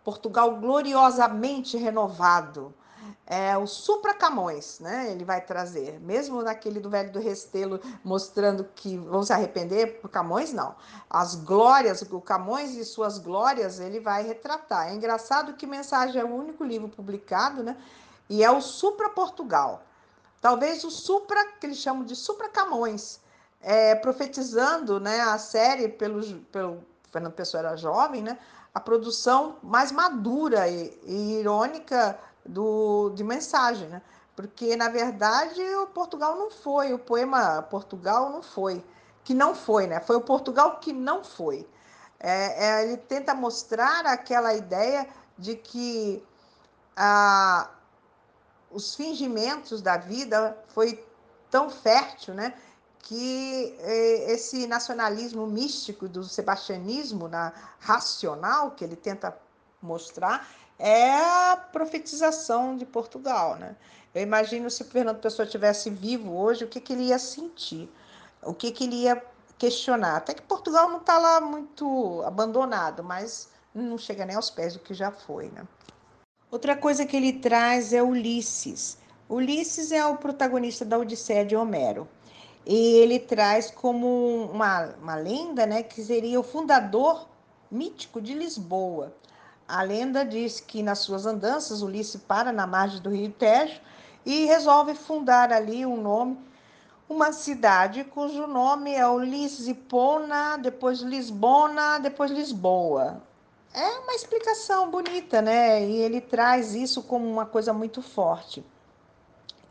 Portugal 0.03 0.57
gloriosamente 0.57 1.77
renovado 1.77 2.75
é, 3.27 3.57
o 3.57 3.67
Supra 3.67 4.13
Camões, 4.13 4.81
né? 4.81 5.11
Ele 5.11 5.25
vai 5.25 5.41
trazer, 5.41 5.99
mesmo 6.01 6.43
naquele 6.43 6.79
do 6.79 6.91
Velho 6.91 7.11
do 7.11 7.19
Restelo, 7.19 7.81
mostrando 8.05 8.65
que 8.75 8.99
vão 8.99 9.23
se 9.23 9.33
arrepender, 9.33 10.01
por 10.01 10.11
Camões 10.11 10.53
não. 10.53 10.75
As 11.09 11.35
glórias, 11.35 12.03
o 12.03 12.21
Camões 12.21 12.75
e 12.75 12.85
suas 12.85 13.19
glórias, 13.19 13.81
ele 13.81 13.99
vai 13.99 14.23
retratar. 14.23 14.89
É 14.89 14.95
engraçado 14.95 15.55
que 15.55 15.67
Mensagem 15.67 16.21
é 16.21 16.25
o 16.25 16.35
único 16.35 16.63
livro 16.65 16.89
publicado, 16.89 17.63
né? 17.63 17.77
E 18.29 18.45
é 18.45 18.51
o 18.51 18.61
Supra 18.61 19.09
Portugal. 19.09 19.83
Talvez 20.41 20.85
o 20.85 20.91
Supra, 20.91 21.43
que 21.59 21.67
eles 21.67 21.79
chamam 21.79 22.05
de 22.05 22.15
Supra 22.15 22.51
Camões, 22.51 23.21
é, 23.63 23.95
profetizando 23.95 25.01
né, 25.01 25.23
a 25.23 25.39
série 25.39 25.89
pelo, 25.89 26.23
pelo 26.53 26.85
Fernando 27.11 27.33
Pessoa 27.33 27.61
era 27.61 27.77
jovem, 27.77 28.23
né? 28.23 28.39
A 28.75 28.81
produção 28.81 29.57
mais 29.63 29.91
madura 29.91 30.69
e, 30.69 30.99
e 31.05 31.39
irônica 31.39 32.19
do, 32.47 33.11
de 33.11 33.25
mensagem, 33.25 33.89
né? 33.89 34.03
Porque, 34.37 34.75
na 34.77 34.89
verdade, 34.89 35.63
o 35.77 35.87
Portugal 35.87 36.37
não 36.37 36.51
foi, 36.51 36.93
o 36.93 36.99
poema 36.99 37.63
Portugal 37.63 38.31
não 38.31 38.43
foi, 38.43 38.85
que 39.23 39.33
não 39.33 39.55
foi, 39.55 39.87
né? 39.87 40.01
Foi 40.01 40.17
o 40.17 40.21
Portugal 40.21 40.79
que 40.81 40.93
não 40.93 41.23
foi. 41.23 41.69
É, 42.19 42.67
é, 42.67 42.85
ele 42.85 42.97
tenta 42.97 43.35
mostrar 43.35 44.07
aquela 44.07 44.55
ideia 44.55 45.07
de 45.39 45.55
que 45.57 46.23
os 48.71 48.95
fingimentos 48.95 49.83
da 49.83 49.97
vida 49.97 50.57
foi 50.69 51.05
tão 51.51 51.71
fértil, 51.71 52.35
né? 52.35 52.55
que 53.07 53.77
é, 53.81 54.33
esse 54.33 54.67
nacionalismo 54.67 55.47
místico 55.47 56.09
do 56.09 56.25
sebastianismo 56.25 57.29
na 57.29 57.53
racional 57.79 58.71
que 58.71 58.83
ele 58.83 58.97
tenta 58.97 59.37
mostrar 59.83 60.49
é 60.79 61.11
a 61.11 61.57
profetização 61.57 62.77
de 62.77 62.85
Portugal, 62.85 63.57
né? 63.57 63.77
Eu 64.15 64.23
imagino 64.23 64.71
se 64.71 64.85
Fernando 64.85 65.21
Pessoa 65.21 65.47
tivesse 65.47 65.91
vivo 65.91 66.37
hoje, 66.37 66.65
o 66.65 66.69
que, 66.69 66.81
que 66.81 66.93
ele 66.93 67.05
ia 67.05 67.19
sentir, 67.19 67.91
o 68.43 68.55
que, 68.55 68.71
que 68.71 68.85
ele 68.85 68.97
ia 69.03 69.23
questionar. 69.59 70.17
Até 70.17 70.35
que 70.35 70.43
Portugal 70.43 70.89
não 70.89 70.99
está 70.99 71.19
lá 71.19 71.41
muito 71.41 72.23
abandonado, 72.25 73.03
mas 73.03 73.49
não 73.75 73.99
chega 73.99 74.25
nem 74.25 74.37
aos 74.37 74.51
pés 74.51 74.75
do 74.75 74.79
que 74.79 74.95
já 74.95 75.11
foi, 75.11 75.51
né? 75.51 75.67
Outra 76.51 76.77
coisa 76.77 77.05
que 77.05 77.17
ele 77.17 77.33
traz 77.33 77.93
é 77.93 78.01
Ulisses. 78.01 78.97
Ulisses 79.29 79.91
é 79.91 80.07
o 80.07 80.17
protagonista 80.17 80.85
da 80.85 80.99
Odisseia 80.99 81.45
de 81.45 81.57
Homero. 81.57 82.07
E 82.65 82.97
ele 82.99 83.19
traz 83.19 83.71
como 83.71 84.49
uma, 84.53 84.95
uma 85.03 85.17
lenda, 85.17 85.67
né, 85.67 85.83
que 85.83 86.03
seria 86.03 86.39
o 86.39 86.45
fundador 86.45 87.29
mítico 87.71 88.21
de 88.21 88.35
Lisboa. 88.35 89.13
A 89.67 89.83
lenda 89.83 90.25
diz 90.25 90.61
que 90.61 90.83
nas 90.83 90.99
suas 90.99 91.25
andanças 91.25 91.81
Ulisses 91.81 92.21
para 92.21 92.53
na 92.53 92.67
margem 92.67 93.01
do 93.01 93.11
rio 93.11 93.33
Tejo 93.33 93.81
e 94.25 94.45
resolve 94.45 94.95
fundar 94.95 95.53
ali 95.53 95.87
um 95.87 96.01
nome, 96.01 96.39
uma 97.09 97.33
cidade 97.33 98.05
cujo 98.05 98.47
nome 98.47 98.95
é 98.95 99.07
Ulisipona, 99.07 100.57
depois 100.59 101.01
Lisbona, 101.01 101.99
depois 101.99 102.31
Lisboa. 102.31 103.23
É 103.73 103.99
uma 103.99 104.15
explicação 104.15 104.91
bonita, 104.91 105.43
né? 105.43 105.85
E 105.85 105.97
ele 105.97 106.21
traz 106.21 106.75
isso 106.75 107.03
como 107.03 107.29
uma 107.29 107.45
coisa 107.45 107.73
muito 107.73 108.01
forte. 108.01 108.65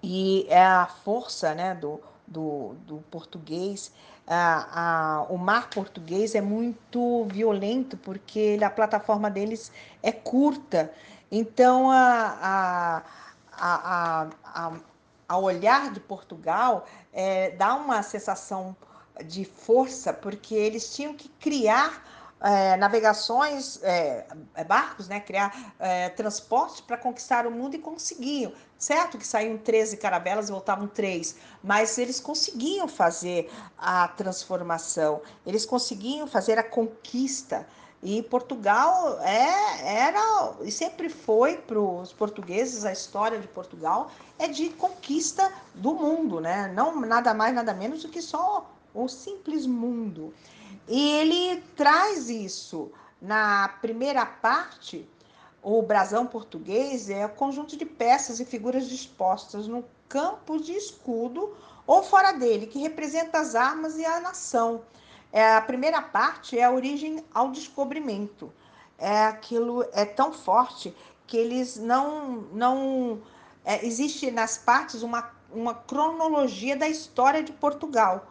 E 0.01 0.45
é 0.49 0.61
a 0.63 0.85
força, 0.85 1.55
né, 1.55 1.73
do, 1.73 2.01
do, 2.27 2.75
do 2.85 2.97
português 3.09 3.93
o 5.29 5.37
mar 5.37 5.69
português 5.69 6.33
é 6.33 6.41
muito 6.41 7.25
violento 7.25 7.97
porque 7.97 8.39
ele, 8.39 8.63
a 8.63 8.69
plataforma 8.69 9.29
deles 9.29 9.71
é 10.01 10.11
curta. 10.11 10.91
Então, 11.31 11.89
a, 11.91 13.03
a, 13.51 14.29
a, 14.45 14.71
a 15.27 15.37
olhar 15.37 15.91
de 15.91 15.99
Portugal 15.99 16.85
é, 17.11 17.51
dá 17.51 17.75
uma 17.75 18.03
sensação 18.03 18.75
de 19.25 19.45
força, 19.45 20.13
porque 20.13 20.55
eles 20.55 20.95
tinham 20.95 21.13
que 21.13 21.29
criar 21.29 22.03
é, 22.39 22.75
navegações, 22.77 23.81
é, 23.83 24.25
barcos, 24.67 25.07
né, 25.07 25.19
criar 25.19 25.73
é, 25.79 26.09
transportes 26.09 26.81
para 26.81 26.97
conquistar 26.97 27.47
o 27.47 27.51
mundo 27.51 27.75
e 27.75 27.79
conseguiam. 27.79 28.53
Certo 28.83 29.17
que 29.17 29.25
saíam 29.25 29.57
13 29.57 29.95
caravelas 29.95 30.49
e 30.49 30.51
voltavam 30.51 30.89
três, 30.89 31.37
mas 31.63 31.97
eles 31.97 32.19
conseguiam 32.19 32.85
fazer 32.85 33.49
a 33.77 34.09
transformação, 34.09 35.21
eles 35.45 35.65
conseguiam 35.65 36.27
fazer 36.27 36.57
a 36.59 36.63
conquista. 36.63 37.65
E 38.03 38.21
Portugal 38.23 39.21
é, 39.21 40.09
era 40.09 40.55
e 40.63 40.69
sempre 40.69 41.07
foi 41.07 41.55
para 41.59 41.79
os 41.79 42.11
portugueses 42.11 42.83
a 42.83 42.91
história 42.91 43.39
de 43.39 43.47
Portugal 43.47 44.11
é 44.37 44.49
de 44.49 44.67
conquista 44.71 45.49
do 45.73 45.93
mundo, 45.93 46.41
né? 46.41 46.69
Não 46.75 46.99
nada 46.99 47.33
mais 47.33 47.55
nada 47.55 47.73
menos 47.73 48.03
do 48.03 48.09
que 48.09 48.21
só 48.21 48.69
o 48.93 49.07
simples 49.07 49.65
mundo. 49.65 50.33
E 50.89 51.09
ele 51.09 51.61
traz 51.77 52.29
isso 52.29 52.91
na 53.21 53.69
primeira 53.79 54.25
parte. 54.25 55.09
O 55.63 55.81
brasão 55.81 56.25
português 56.27 57.09
é 57.09 57.25
o 57.25 57.29
conjunto 57.29 57.77
de 57.77 57.85
peças 57.85 58.39
e 58.39 58.45
figuras 58.45 58.89
dispostas 58.89 59.67
no 59.67 59.85
campo 60.09 60.59
de 60.59 60.73
escudo 60.73 61.55
ou 61.87 62.03
fora 62.03 62.33
dele, 62.33 62.67
que 62.67 62.79
representa 62.79 63.39
as 63.39 63.55
armas 63.55 63.97
e 63.97 64.05
a 64.05 64.19
nação. 64.19 64.81
É, 65.31 65.55
a 65.55 65.61
primeira 65.61 66.01
parte 66.01 66.59
é 66.59 66.63
a 66.63 66.71
origem 66.71 67.23
ao 67.33 67.49
descobrimento. 67.49 68.51
É 68.97 69.25
aquilo 69.25 69.83
é 69.93 70.05
tão 70.05 70.33
forte 70.33 70.93
que 71.25 71.37
eles 71.37 71.77
não 71.77 72.41
não 72.53 73.21
é, 73.65 73.85
existe 73.85 74.29
nas 74.29 74.57
partes 74.57 75.01
uma 75.01 75.31
uma 75.53 75.73
cronologia 75.73 76.75
da 76.75 76.89
história 76.89 77.43
de 77.43 77.53
Portugal. 77.53 78.27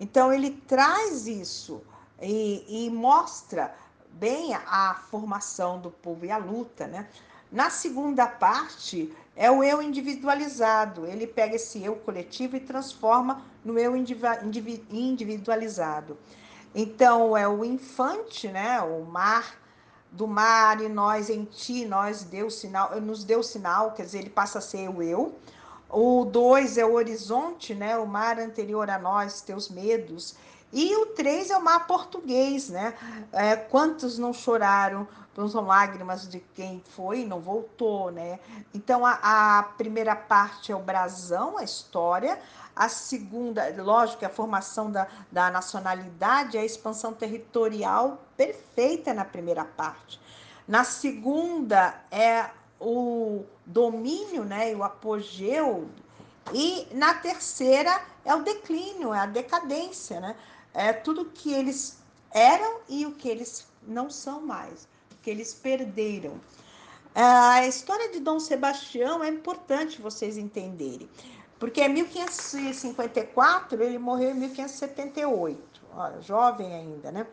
Então, 0.00 0.32
ele 0.32 0.50
traz 0.66 1.26
isso 1.26 1.82
e, 2.20 2.86
e 2.86 2.90
mostra 2.90 3.74
bem 4.14 4.54
a, 4.54 4.94
formação 5.10 5.80
do 5.80 5.90
povo 5.90 6.24
e 6.24 6.30
a 6.30 6.36
luta. 6.36 6.86
Né? 6.86 7.06
Na 7.50 7.70
segunda 7.70 8.26
parte, 8.26 9.12
é 9.36 9.50
o 9.50 9.62
eu 9.62 9.82
individualizado. 9.82 11.06
Ele 11.06 11.26
pega 11.26 11.56
esse 11.56 11.82
eu 11.82 11.96
coletivo 11.96 12.56
e 12.56 12.60
transforma 12.60 13.42
no 13.64 13.78
eu 13.78 13.94
individualizado. 13.96 16.18
Então, 16.74 17.36
é 17.36 17.46
o 17.46 17.64
infante, 17.64 18.48
né? 18.48 18.80
o 18.80 19.04
mar 19.04 19.62
do 20.12 20.28
mar 20.28 20.82
e 20.82 20.88
nós 20.88 21.30
em 21.30 21.44
ti, 21.44 21.86
nós 21.86 22.22
deu 22.22 22.50
sinal, 22.50 23.00
nos 23.00 23.24
deu 23.24 23.42
sinal, 23.42 23.92
quer 23.92 24.04
dizer, 24.04 24.18
ele 24.18 24.30
passa 24.30 24.58
a 24.58 24.62
ser 24.62 24.90
o 24.90 25.02
eu. 25.02 25.34
O 25.88 26.24
dois 26.24 26.78
é 26.78 26.84
o 26.84 26.94
horizonte, 26.94 27.74
né? 27.74 27.98
O 27.98 28.06
mar 28.06 28.38
anterior 28.38 28.88
a 28.88 28.98
nós, 28.98 29.42
teus 29.42 29.68
medos. 29.68 30.34
E 30.72 30.96
o 30.96 31.06
três 31.06 31.50
é 31.50 31.56
o 31.56 31.62
mar 31.62 31.86
português, 31.86 32.70
né? 32.70 32.94
É, 33.32 33.56
quantos 33.56 34.18
não 34.18 34.32
choraram 34.32 35.06
são 35.48 35.66
lágrimas 35.66 36.28
de 36.28 36.40
quem 36.54 36.82
foi 36.94 37.20
e 37.20 37.24
não 37.24 37.40
voltou, 37.40 38.10
né? 38.10 38.38
Então 38.74 39.04
a, 39.04 39.18
a, 39.58 39.62
primeira 39.62 40.14
parte 40.14 40.72
é 40.72 40.76
o 40.76 40.80
brasão, 40.80 41.58
a 41.58 41.64
história. 41.64 42.38
A 42.74 42.88
segunda, 42.88 43.74
lógico, 43.78 44.24
é 44.24 44.26
a 44.26 44.30
formação 44.30 44.90
da, 44.90 45.06
da 45.30 45.50
nacionalidade, 45.50 46.56
a 46.56 46.64
expansão 46.64 47.12
territorial 47.12 48.22
perfeita 48.36 49.12
na 49.12 49.24
primeira 49.24 49.64
parte. 49.64 50.20
Na 50.66 50.84
segunda 50.84 51.94
é 52.10 52.46
o 52.80 53.44
domínio, 53.66 54.44
né, 54.44 54.72
e 54.72 54.74
o 54.74 54.82
apogeu. 54.82 55.88
E 56.52 56.88
na 56.92 57.14
terceira 57.14 58.00
é 58.24 58.34
o 58.34 58.42
declínio, 58.42 59.12
é 59.12 59.20
a 59.20 59.26
decadência, 59.26 60.20
né? 60.20 60.36
É 60.74 60.92
tudo 60.92 61.26
que 61.26 61.52
eles 61.52 61.98
eram 62.30 62.80
e 62.88 63.04
o 63.06 63.12
que 63.12 63.28
eles 63.28 63.66
não 63.86 64.10
são 64.10 64.40
mais, 64.40 64.88
que 65.22 65.30
eles 65.30 65.52
perderam. 65.52 66.40
A 67.14 67.66
história 67.66 68.10
de 68.10 68.20
Dom 68.20 68.40
Sebastião 68.40 69.22
é 69.22 69.28
importante 69.28 70.00
vocês 70.00 70.38
entenderem, 70.38 71.10
porque 71.58 71.82
em 71.82 71.90
1554 71.90 73.82
ele 73.82 73.98
morreu 73.98 74.30
em 74.30 74.34
1578, 74.34 75.82
olha, 75.94 76.22
jovem 76.22 76.74
ainda, 76.74 77.12
né? 77.12 77.26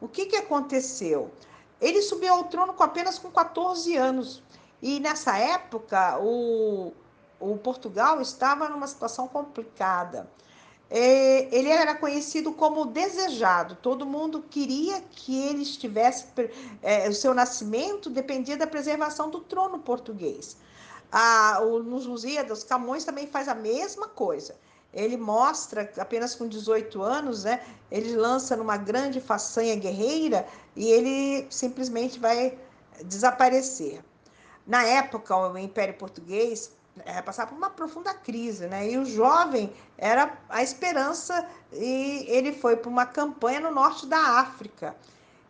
O 0.00 0.06
que, 0.06 0.26
que 0.26 0.36
aconteceu? 0.36 1.32
Ele 1.80 2.00
subiu 2.00 2.32
ao 2.32 2.44
trono 2.44 2.74
com 2.74 2.82
apenas 2.82 3.18
com 3.18 3.30
14 3.30 3.96
anos. 3.96 4.42
E 4.80 5.00
nessa 5.00 5.36
época, 5.36 6.18
o, 6.20 6.92
o 7.40 7.56
Portugal 7.58 8.20
estava 8.20 8.68
numa 8.68 8.86
situação 8.86 9.26
complicada. 9.26 10.30
É, 10.96 11.48
ele 11.50 11.70
era 11.70 11.92
conhecido 11.92 12.52
como 12.52 12.84
desejado. 12.84 13.74
Todo 13.74 14.06
mundo 14.06 14.44
queria 14.48 15.00
que 15.00 15.36
ele 15.48 15.62
estivesse. 15.62 16.26
É, 16.80 17.08
o 17.08 17.12
seu 17.12 17.34
nascimento 17.34 18.08
dependia 18.08 18.56
da 18.56 18.64
preservação 18.64 19.28
do 19.28 19.40
trono 19.40 19.80
português. 19.80 20.56
Ah, 21.10 21.58
o, 21.64 21.82
nos 21.82 22.06
Lusíadas, 22.06 22.62
Camões 22.62 23.02
também 23.02 23.26
faz 23.26 23.48
a 23.48 23.56
mesma 23.56 24.06
coisa. 24.06 24.54
Ele 24.92 25.16
mostra, 25.16 25.92
apenas 25.98 26.36
com 26.36 26.46
18 26.46 27.02
anos, 27.02 27.42
né, 27.42 27.60
ele 27.90 28.14
lança 28.14 28.54
numa 28.54 28.76
grande 28.76 29.20
façanha 29.20 29.74
guerreira 29.74 30.46
e 30.76 30.86
ele 30.86 31.48
simplesmente 31.50 32.20
vai 32.20 32.56
desaparecer. 33.04 34.00
Na 34.64 34.84
época, 34.84 35.36
o 35.36 35.58
Império 35.58 35.94
Português 35.94 36.70
é, 37.04 37.20
passava 37.22 37.50
por 37.50 37.56
uma 37.56 37.70
profunda 37.70 38.14
crise, 38.14 38.66
né? 38.66 38.90
E 38.90 38.98
o 38.98 39.04
jovem 39.04 39.72
era 39.98 40.36
a 40.48 40.62
esperança 40.62 41.46
e 41.72 42.24
ele 42.28 42.52
foi 42.52 42.76
para 42.76 42.90
uma 42.90 43.06
campanha 43.06 43.60
no 43.60 43.70
norte 43.70 44.06
da 44.06 44.38
África 44.40 44.96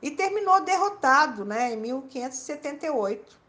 e 0.01 0.11
terminou 0.11 0.61
derrotado, 0.63 1.45
né, 1.45 1.73
em 1.73 1.77
1578 1.77 3.45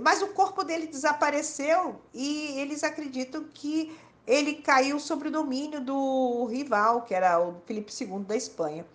mas 0.00 0.22
o 0.22 0.28
corpo 0.28 0.62
dele 0.64 0.86
desapareceu 0.86 2.00
e 2.14 2.58
eles 2.58 2.84
acreditam 2.84 3.44
que 3.52 3.96
ele 4.26 4.54
caiu 4.54 5.00
sobre 5.00 5.28
o 5.28 5.30
domínio 5.30 5.80
do 5.80 6.46
rival, 6.46 7.02
que 7.02 7.14
era 7.14 7.40
o 7.40 7.60
Felipe 7.66 7.92
II 7.92 8.20
da 8.20 8.36
Espanha. 8.36 8.86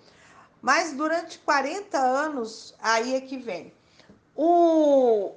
Mas 0.62 0.94
durante 0.94 1.40
40 1.40 1.98
anos, 1.98 2.74
aí 2.80 3.16
é 3.16 3.22
que 3.22 3.38
vem. 3.38 3.74
O... 4.36 5.34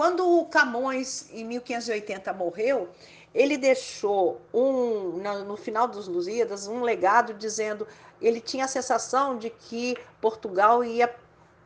Quando 0.00 0.26
o 0.26 0.46
Camões, 0.46 1.28
em 1.30 1.44
1580, 1.44 2.32
morreu, 2.32 2.88
ele 3.34 3.58
deixou 3.58 4.40
um, 4.50 5.20
no 5.44 5.58
final 5.58 5.86
dos 5.86 6.08
Lusíadas 6.08 6.66
um 6.66 6.80
legado 6.80 7.34
dizendo 7.34 7.86
ele 8.18 8.40
tinha 8.40 8.64
a 8.64 8.66
sensação 8.66 9.36
de 9.36 9.50
que 9.50 9.98
Portugal 10.18 10.82
ia 10.82 11.14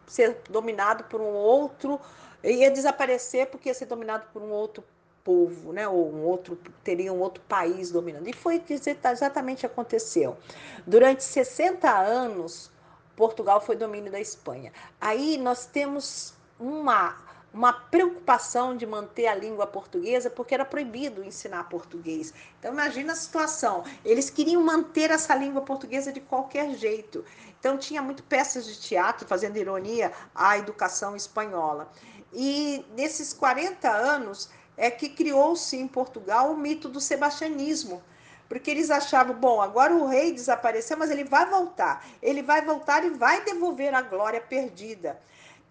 ser 0.05 0.43
dominado 0.51 1.05
por 1.05 1.21
um 1.21 1.33
outro 1.33 2.01
ia 2.43 2.73
desaparecer 2.73 3.47
porque 3.47 3.69
ia 3.69 3.75
ser 3.75 3.87
dominado 3.87 4.27
por 4.33 4.43
um 4.43 4.51
outro 4.51 4.83
povo, 5.23 5.73
né? 5.73 5.87
ou 5.87 6.13
um 6.13 6.25
outro, 6.25 6.59
teria 6.83 7.13
um 7.13 7.21
outro 7.21 7.41
país 7.45 7.93
dominando. 7.93 8.27
E 8.27 8.33
foi 8.33 8.59
que 8.59 8.75
exatamente 8.75 9.65
aconteceu. 9.65 10.37
Durante 10.85 11.23
60 11.23 11.89
anos, 11.89 12.69
Portugal 13.15 13.61
foi 13.61 13.77
domínio 13.77 14.11
da 14.11 14.19
Espanha. 14.19 14.73
Aí 15.01 15.39
nós 15.39 15.67
temos 15.67 16.35
uma, 16.59 17.17
uma 17.55 17.73
preocupação 17.73 18.77
de 18.77 18.85
manter 18.85 19.29
a 19.29 19.35
língua 19.35 19.65
portuguesa, 19.65 20.29
porque 20.29 20.55
era 20.55 20.65
proibido 20.65 21.23
ensinar 21.23 21.69
português. 21.69 22.35
Então, 22.59 22.73
imagina 22.73 23.13
a 23.13 23.17
situação. 23.17 23.85
Eles 24.05 24.29
queriam 24.29 24.61
manter 24.61 25.13
essa 25.13 25.37
língua 25.37 25.63
portuguesa 25.63 26.13
de 26.13 26.21
qualquer 26.21 26.75
jeito. 26.75 27.25
Então, 27.61 27.79
tinha 27.79 28.03
muito 28.03 28.25
peças 28.25 28.67
de 28.67 28.81
teatro 28.81 29.25
fazendo 29.29 29.57
ironia 29.57 30.11
à 30.35 30.59
educação 30.59 31.15
espanhola. 31.15 31.89
E 32.33 32.85
nesses 32.97 33.33
40 33.33 33.89
anos 33.89 34.51
é 34.77 34.91
que 34.91 35.09
criou-se 35.09 35.77
em 35.77 35.87
Portugal 35.87 36.51
o 36.51 36.59
mito 36.59 36.89
do 36.89 37.01
sebastianismo. 37.01 38.03
Porque 38.49 38.69
eles 38.69 38.91
achavam, 38.91 39.37
bom, 39.37 39.63
agora 39.63 39.95
o 39.95 40.07
rei 40.09 40.33
desapareceu, 40.33 40.97
mas 40.97 41.09
ele 41.09 41.23
vai 41.23 41.49
voltar. 41.49 42.05
Ele 42.21 42.43
vai 42.43 42.63
voltar 42.63 43.05
e 43.05 43.11
vai 43.11 43.45
devolver 43.45 43.95
a 43.95 44.03
glória 44.03 44.41
perdida. 44.41 45.21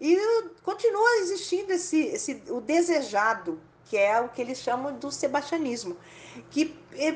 E 0.00 0.16
continua 0.62 1.16
existindo 1.18 1.72
esse, 1.72 2.00
esse 2.06 2.42
o 2.48 2.60
desejado, 2.60 3.60
que 3.84 3.96
é 3.96 4.20
o 4.20 4.28
que 4.28 4.40
eles 4.40 4.58
chamam 4.58 4.94
do 4.94 5.10
sebastianismo, 5.10 5.96
que 6.50 6.66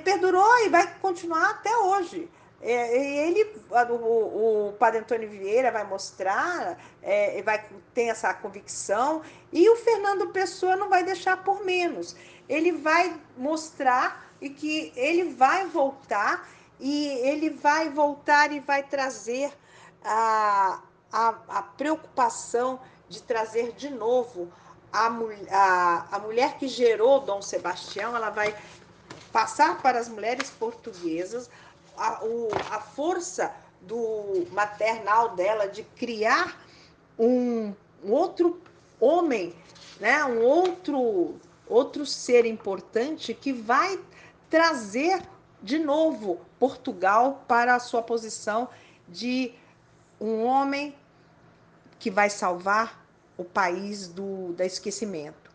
perdurou 0.04 0.58
e 0.64 0.68
vai 0.68 0.98
continuar 1.00 1.50
até 1.50 1.76
hoje. 1.76 2.30
É, 2.60 3.28
ele, 3.28 3.44
o, 3.90 4.68
o 4.68 4.72
padre 4.72 5.00
Antônio 5.00 5.28
Vieira 5.28 5.70
vai 5.70 5.84
mostrar, 5.84 6.76
é, 7.02 7.40
vai 7.42 7.64
ter 7.94 8.04
essa 8.04 8.34
convicção, 8.34 9.22
e 9.52 9.68
o 9.68 9.76
Fernando 9.76 10.30
Pessoa 10.30 10.74
não 10.74 10.88
vai 10.88 11.04
deixar 11.04 11.42
por 11.44 11.64
menos. 11.64 12.16
Ele 12.48 12.72
vai 12.72 13.16
mostrar 13.36 14.28
e 14.40 14.50
que 14.50 14.92
ele 14.96 15.24
vai 15.34 15.66
voltar, 15.66 16.48
e 16.80 17.06
ele 17.22 17.50
vai 17.50 17.88
voltar 17.90 18.52
e 18.52 18.60
vai 18.60 18.82
trazer 18.82 19.52
a, 20.02 20.82
a, 21.12 21.34
a 21.48 21.62
preocupação 21.62 22.80
de 23.08 23.22
trazer 23.22 23.72
de 23.72 23.90
novo 23.90 24.48
a, 24.92 25.08
a, 25.50 26.16
a 26.16 26.18
mulher 26.18 26.58
que 26.58 26.68
gerou 26.68 27.20
Dom 27.20 27.42
Sebastião, 27.42 28.16
ela 28.16 28.30
vai 28.30 28.54
passar 29.32 29.80
para 29.82 29.98
as 29.98 30.08
mulheres 30.08 30.50
portuguesas 30.50 31.50
a, 31.96 32.24
o, 32.24 32.48
a 32.70 32.80
força 32.80 33.54
do 33.80 34.46
maternal 34.50 35.30
dela 35.36 35.66
de 35.66 35.82
criar 35.82 36.60
um, 37.18 37.74
um 38.02 38.12
outro 38.12 38.60
homem, 39.00 39.54
né? 40.00 40.24
um 40.24 40.42
outro, 40.42 41.36
outro 41.66 42.06
ser 42.06 42.46
importante 42.46 43.34
que 43.34 43.52
vai 43.52 43.98
trazer 44.48 45.22
de 45.62 45.78
novo 45.78 46.40
Portugal 46.58 47.44
para 47.46 47.74
a 47.74 47.80
sua 47.80 48.02
posição 48.02 48.68
de 49.08 49.52
um 50.20 50.44
homem 50.44 50.94
que 51.98 52.10
vai 52.10 52.30
salvar 52.30 53.04
o 53.36 53.44
país 53.44 54.08
do, 54.08 54.52
do 54.52 54.62
esquecimento. 54.62 55.50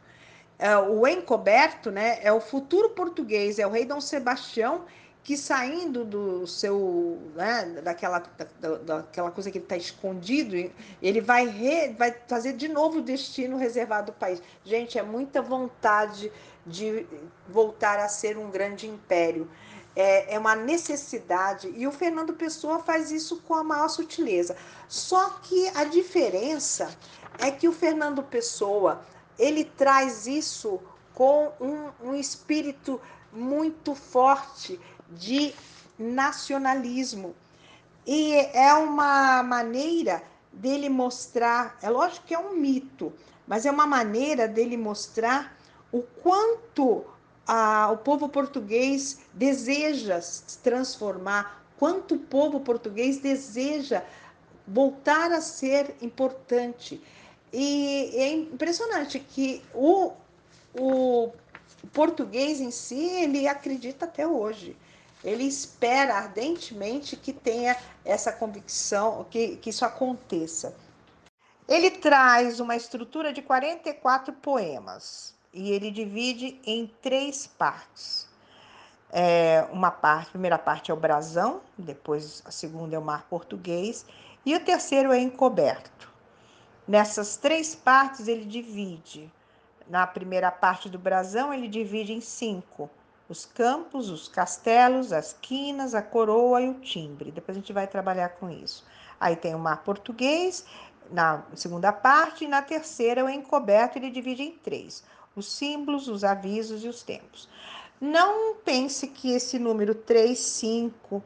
É, 0.60 0.78
o 0.78 1.06
encoberto 1.08 1.92
né, 1.92 2.20
é 2.22 2.32
o 2.32 2.40
futuro 2.40 2.90
português, 2.92 3.60
é 3.60 3.68
o 3.68 3.70
rei 3.70 3.86
Dom 3.86 4.00
Sebastião 4.00 4.86
que 5.24 5.38
saindo 5.38 6.04
do 6.04 6.46
seu, 6.46 7.18
né, 7.34 7.64
daquela, 7.82 8.22
da, 8.60 8.78
daquela 8.78 9.32
coisa 9.32 9.50
que 9.50 9.58
ele 9.58 9.66
está 9.66 9.78
escondido, 9.78 10.70
ele 11.02 11.22
vai, 11.22 11.48
re, 11.48 11.94
vai 11.94 12.14
fazer 12.28 12.54
de 12.54 12.68
novo 12.68 13.00
o 13.00 13.02
destino 13.02 13.56
reservado 13.56 14.12
do 14.12 14.16
país. 14.18 14.42
Gente, 14.66 15.00
é 15.00 15.04
muita 15.04 15.42
vontade 15.42 16.30
de 16.68 17.08
voltar 17.48 18.00
a 18.00 18.10
ser 18.10 18.38
um 18.38 18.52
grande 18.52 18.86
império. 18.86 19.50
É, 19.96 20.34
é 20.34 20.40
uma 20.40 20.56
necessidade, 20.56 21.72
e 21.76 21.86
o 21.86 21.92
Fernando 21.92 22.34
Pessoa 22.34 22.80
faz 22.80 23.12
isso 23.12 23.38
com 23.48 23.54
a 23.54 23.64
maior 23.64 23.90
sutileza. 23.90 24.56
Só 24.88 25.30
que 25.44 25.68
a 25.76 25.84
diferença 25.84 26.96
é 27.38 27.52
que 27.52 27.68
o 27.68 27.72
Fernando 27.72 28.24
Pessoa 28.24 29.02
ele 29.38 29.64
traz 29.64 30.28
isso 30.28 30.80
com 31.14 31.52
um, 31.60 32.10
um 32.10 32.16
espírito 32.16 33.00
muito 33.32 33.94
forte 33.94 34.80
de 35.10 35.54
nacionalismo. 35.98 37.36
E 38.06 38.36
é 38.54 38.74
uma 38.74 39.42
maneira 39.44 40.24
dele 40.52 40.90
mostrar, 40.90 41.78
é 41.82 41.90
lógico 41.90 42.28
que 42.28 42.34
é 42.34 42.40
um 42.40 42.56
mito, 42.56 43.14
mas 43.48 43.66
é 43.66 43.72
uma 43.72 43.88
maneira 43.88 44.48
dele 44.48 44.78
mostrar 44.78 45.56
o 45.92 46.02
quanto 46.02 47.06
a, 47.48 47.92
o 47.92 47.98
povo 47.98 48.30
português 48.30 49.20
deseja 49.34 50.22
se 50.22 50.58
transformar, 50.60 51.64
quanto 51.78 52.16
o 52.16 52.20
povo 52.20 52.60
português 52.60 53.20
deseja 53.20 54.04
voltar 54.68 55.32
a 55.32 55.42
ser 55.42 55.96
importante. 56.02 57.02
E 57.52 58.12
é 58.16 58.32
impressionante 58.32 59.20
que 59.20 59.62
o, 59.74 60.14
o 60.74 61.32
português 61.92 62.62
em 62.62 62.72
si, 62.72 63.00
ele 63.00 63.48
acredita 63.48 64.06
até 64.06 64.26
hoje. 64.26 64.76
Ele 65.24 65.44
espera 65.44 66.16
ardentemente 66.16 67.16
que 67.16 67.32
tenha 67.32 67.78
essa 68.04 68.32
convicção, 68.32 69.26
que, 69.30 69.58
que 69.58 69.70
isso 69.70 69.86
aconteça. 69.86 70.76
Ele 71.68 71.92
traz 71.92 72.60
uma 72.60 72.76
estrutura 72.76 73.32
de 73.32 73.42
44 73.42 74.34
poemas 74.34 75.33
e 75.54 75.72
ele 75.72 75.92
divide 75.92 76.60
em 76.66 76.88
três 77.02 77.46
partes. 77.46 78.28
É, 79.12 79.68
uma 79.72 79.92
parte, 79.92 80.30
a 80.30 80.32
primeira 80.32 80.58
parte 80.58 80.90
é 80.90 80.94
o 80.94 80.98
brasão, 80.98 81.62
depois 81.78 82.42
a 82.46 82.52
segunda 82.52 82.96
é 82.96 83.00
o 83.00 83.02
mar 83.02 83.28
português 83.30 84.06
e 84.44 84.56
o 84.56 84.60
terceiro 84.60 85.12
é 85.12 85.20
encoberto. 85.20 86.12
Nessas 86.88 87.38
três 87.38 87.76
partes 87.76 88.28
ele 88.28 88.46
divide. 88.46 89.32
Na 89.88 90.08
primeira 90.08 90.52
parte 90.52 90.90
do 90.90 90.98
brasão 90.98 91.54
ele 91.54 91.68
divide 91.68 92.12
em 92.12 92.22
cinco: 92.22 92.90
os 93.30 93.46
campos, 93.46 94.10
os 94.10 94.28
castelos, 94.28 95.14
as 95.14 95.34
quinas, 95.42 95.94
a 95.94 96.02
coroa 96.02 96.62
e 96.62 96.70
o 96.70 96.80
timbre. 96.80 97.32
Depois 97.32 97.56
a 97.56 97.60
gente 97.60 97.72
vai 97.72 97.86
trabalhar 97.86 98.30
com 98.30 98.50
isso. 98.50 98.84
Aí 99.20 99.36
tem 99.36 99.54
o 99.54 99.60
mar 99.60 99.84
português 99.84 100.66
na 101.12 101.44
segunda 101.54 101.94
parte 101.94 102.46
e 102.46 102.48
na 102.48 102.62
terceira 102.62 103.24
o 103.24 103.30
encoberto 103.30 103.98
ele 103.98 104.10
divide 104.10 104.44
em 104.44 104.52
três: 104.52 105.04
os 105.36 105.52
símbolos, 105.52 106.08
os 106.08 106.24
avisos 106.24 106.84
e 106.84 106.88
os 106.88 107.04
tempos. 107.04 107.50
Não 108.00 108.56
pense 108.56 109.08
que 109.08 109.32
esse 109.32 109.58
número 109.58 109.96
3, 109.96 110.38
5 110.38 111.24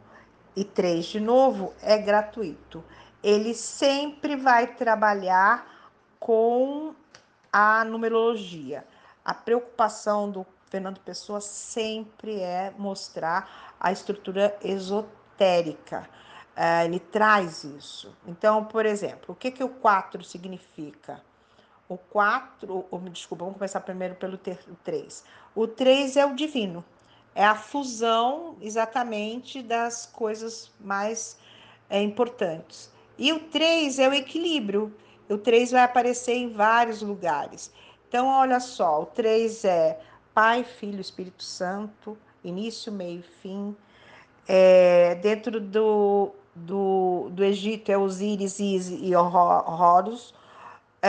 e 0.56 0.64
3 0.64 1.06
de 1.06 1.20
novo 1.20 1.74
é 1.82 1.98
gratuito. 1.98 2.84
Ele 3.24 3.54
sempre 3.54 4.36
vai 4.36 4.68
trabalhar 4.76 5.92
com 6.20 6.94
a 7.52 7.84
numerologia. 7.84 8.86
A 9.26 9.34
preocupação 9.34 10.30
do 10.30 10.46
Fernando 10.70 11.00
Pessoa 11.00 11.42
sempre 11.42 12.40
é 12.40 12.74
mostrar 12.78 13.76
a 13.80 13.92
estrutura 13.92 14.58
esotérica. 14.62 16.08
Uh, 16.56 16.86
ele 16.86 17.00
traz 17.00 17.64
isso. 17.64 18.16
Então, 18.26 18.66
por 18.66 18.86
exemplo, 18.86 19.26
o 19.30 19.36
que, 19.36 19.52
que 19.52 19.64
o 19.64 19.70
4 19.70 20.24
significa? 20.24 21.22
O 21.90 21.98
4, 21.98 22.86
ou, 22.92 23.00
desculpa, 23.10 23.46
vamos 23.46 23.58
começar 23.58 23.80
primeiro 23.80 24.16
pelo 24.16 24.38
3. 24.38 25.24
O 25.56 25.68
3 25.68 26.18
é 26.18 26.26
o 26.26 26.36
divino, 26.36 26.84
é 27.34 27.46
a 27.46 27.56
fusão 27.56 28.58
exatamente 28.62 29.62
das 29.62 30.06
coisas 30.06 30.72
mais 30.80 31.38
é, 31.90 32.02
importantes. 32.02 32.92
E 33.18 33.32
o 33.32 33.40
3 33.40 34.00
é 34.00 34.10
o 34.10 34.14
equilíbrio. 34.14 34.94
O 35.30 35.38
3 35.38 35.72
vai 35.72 35.84
aparecer 35.84 36.34
em 36.36 36.52
vários 36.52 37.02
lugares. 37.02 37.72
Então, 38.08 38.28
olha 38.28 38.60
só, 38.60 39.02
o 39.02 39.06
3 39.06 39.66
é 39.66 40.00
Pai, 40.34 40.64
Filho, 40.64 41.02
Espírito 41.02 41.44
Santo, 41.44 42.18
início, 42.44 42.92
meio 42.92 43.20
e 43.20 43.24
fim. 43.42 43.76
É, 44.48 45.16
dentro 45.16 45.60
do, 45.60 46.32
do, 46.56 47.30
do 47.32 47.44
Egito 47.44 47.92
é 47.92 47.98
Osíris, 47.98 48.60
e 48.60 49.14
Horus. 49.16 50.34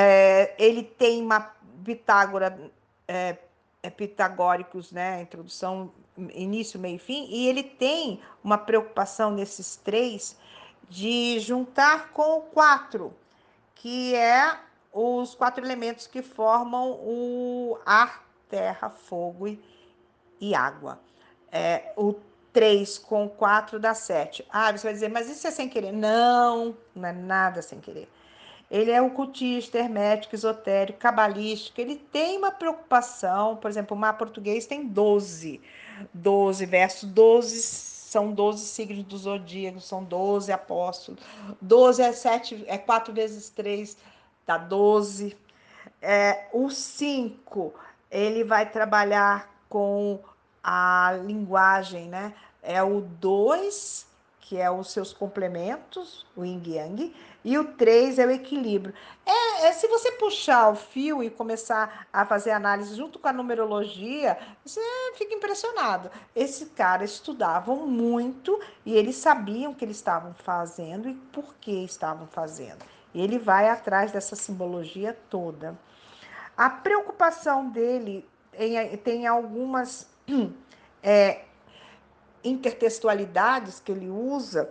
É, 0.01 0.55
ele 0.59 0.85
tem 0.85 1.21
uma 1.21 1.41
Pitágora, 1.85 2.71
é, 3.09 3.37
é, 3.83 3.91
pitagóricos, 3.91 4.93
né? 4.93 5.23
Introdução, 5.23 5.91
início, 6.35 6.79
meio 6.79 6.97
e 6.97 6.99
fim, 6.99 7.27
e 7.31 7.49
ele 7.49 7.63
tem 7.63 8.21
uma 8.45 8.59
preocupação 8.59 9.31
nesses 9.31 9.77
três 9.77 10.37
de 10.89 11.41
juntar 11.41 12.11
com 12.11 12.39
o 12.39 12.43
quatro, 12.43 13.15
que 13.75 14.15
é 14.15 14.59
os 14.93 15.35
quatro 15.35 15.65
elementos 15.65 16.07
que 16.07 16.21
formam 16.23 16.93
o 17.01 17.79
ar, 17.87 18.25
terra, 18.49 18.91
fogo 18.91 19.49
e, 19.49 19.61
e 20.41 20.55
água. 20.55 21.01
É, 21.51 21.93
o 21.97 22.15
3 22.53 22.99
com 22.99 23.29
4 23.29 23.79
dá 23.79 23.95
7. 23.95 24.47
Ah, 24.51 24.71
você 24.71 24.85
vai 24.85 24.93
dizer, 24.93 25.09
mas 25.09 25.29
isso 25.31 25.47
é 25.47 25.51
sem 25.51 25.69
querer. 25.69 25.93
Não, 25.93 26.77
não 26.95 27.09
é 27.09 27.13
nada 27.13 27.63
sem 27.63 27.81
querer. 27.81 28.09
Ele 28.71 28.91
é 28.91 29.01
ocultista, 29.01 29.79
hermético, 29.79 30.35
esotérico, 30.35 30.99
cabalístico. 30.99 31.81
Ele 31.81 31.97
tem 31.97 32.37
uma 32.37 32.51
preocupação, 32.51 33.57
por 33.57 33.71
exemplo, 33.71 33.97
o 33.97 34.01
mar 34.01 34.19
português 34.19 34.67
tem 34.67 34.87
12. 34.87 35.61
12 36.13 36.67
versos, 36.67 37.09
12 37.09 37.63
são 37.63 38.33
12 38.33 38.65
signos 38.65 39.05
do 39.05 39.19
zodíaco, 39.19 39.81
são 39.81 40.03
12 40.05 40.51
apóstolos. 40.53 41.21
12 41.61 42.03
é 42.03 42.13
7, 42.13 42.65
é 42.67 42.79
4 42.79 43.13
vezes 43.13 43.51
3, 43.51 43.97
dá 44.47 44.57
12. 44.57 45.37
É, 46.01 46.47
o 46.53 46.71
5, 46.71 47.75
ele 48.11 48.45
vai 48.45 48.71
trabalhar 48.71 49.53
com 49.69 50.21
a 50.63 51.19
linguagem, 51.25 52.09
né? 52.09 52.35
É 52.63 52.83
o 52.83 53.01
2, 53.01 54.07
que 54.41 54.57
é 54.59 54.71
os 54.71 54.91
seus 54.91 55.13
complementos, 55.13 56.27
o 56.35 56.45
yin 56.45 56.63
yang, 56.65 57.15
e 57.49 57.57
o 57.57 57.65
3 57.65 58.19
é 58.19 58.27
o 58.27 58.31
equilíbrio. 58.31 58.93
É, 59.25 59.69
é, 59.69 59.73
se 59.73 59.89
você 59.89 60.13
puxar 60.13 60.69
o 60.69 60.75
fio 60.75 61.25
e 61.25 61.31
começar 61.31 62.07
a 62.13 62.27
fazer 62.27 62.51
análise 62.51 62.95
junto 62.95 63.19
com 63.19 63.27
a 63.27 63.33
numerologia, 63.33 64.37
você 64.63 64.83
fica 65.17 65.33
impressionado. 65.33 66.11
Esse 66.37 66.67
cara 66.67 67.07
estudavam 67.07 67.87
muito 67.87 68.61
e 68.85 68.95
eles 68.95 69.17
sabiam 69.17 69.73
o 69.73 69.75
que 69.75 69.83
eles 69.83 69.97
estavam 69.97 70.35
fazendo 70.35 71.09
e 71.09 71.15
por 71.15 71.55
que 71.55 71.83
estavam 71.85 72.27
fazendo. 72.27 72.85
Ele 73.15 73.39
vai 73.39 73.71
atrás 73.71 74.13
dessa 74.13 74.37
simbologia 74.37 75.19
toda. 75.31 75.75
A 76.55 76.69
preocupação 76.69 77.71
dele 77.71 78.29
em, 78.53 78.95
tem 78.99 79.27
algumas 79.27 80.07
é, 81.03 81.47
intertextualidades 82.45 83.81
que 83.81 83.91
ele 83.91 84.11
usa 84.11 84.71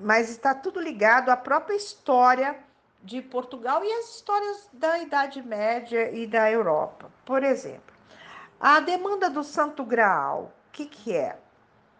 mas 0.00 0.30
está 0.30 0.54
tudo 0.54 0.80
ligado 0.80 1.30
à 1.30 1.36
própria 1.36 1.74
história 1.74 2.56
de 3.02 3.22
Portugal 3.22 3.84
e 3.84 3.92
às 3.92 4.16
histórias 4.16 4.68
da 4.72 4.98
Idade 4.98 5.42
Média 5.42 6.10
e 6.10 6.26
da 6.26 6.50
Europa. 6.50 7.10
Por 7.24 7.42
exemplo, 7.42 7.94
a 8.60 8.80
demanda 8.80 9.30
do 9.30 9.44
Santo 9.44 9.84
Graal, 9.84 10.52
o 10.68 10.72
que, 10.72 10.86
que 10.86 11.14
é? 11.14 11.38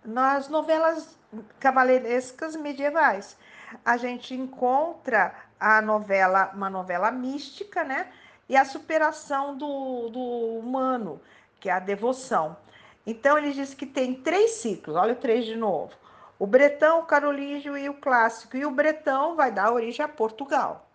Nas 0.04 0.48
novelas 0.48 1.16
cavaleirescas 1.58 2.56
medievais, 2.56 3.36
a 3.84 3.96
gente 3.96 4.34
encontra 4.34 5.34
a 5.58 5.80
novela, 5.80 6.50
uma 6.54 6.70
novela 6.70 7.10
mística, 7.10 7.82
né? 7.82 8.12
E 8.48 8.56
a 8.56 8.64
superação 8.64 9.56
do, 9.56 10.08
do 10.08 10.58
humano, 10.58 11.20
que 11.58 11.68
é 11.68 11.72
a 11.72 11.80
devoção. 11.80 12.56
Então, 13.04 13.36
ele 13.36 13.52
diz 13.52 13.74
que 13.74 13.86
tem 13.86 14.14
três 14.14 14.52
ciclos, 14.52 14.96
olha 14.96 15.14
o 15.14 15.16
três 15.16 15.44
de 15.44 15.56
novo 15.56 15.94
o 16.38 16.46
bretão, 16.46 17.00
o 17.00 17.06
carolígio 17.06 17.76
e 17.76 17.88
o 17.88 17.94
clássico. 17.94 18.56
E 18.56 18.66
o 18.66 18.70
bretão 18.70 19.34
vai 19.34 19.50
dar 19.50 19.72
origem 19.72 20.04
a 20.04 20.08
Portugal. 20.08 20.88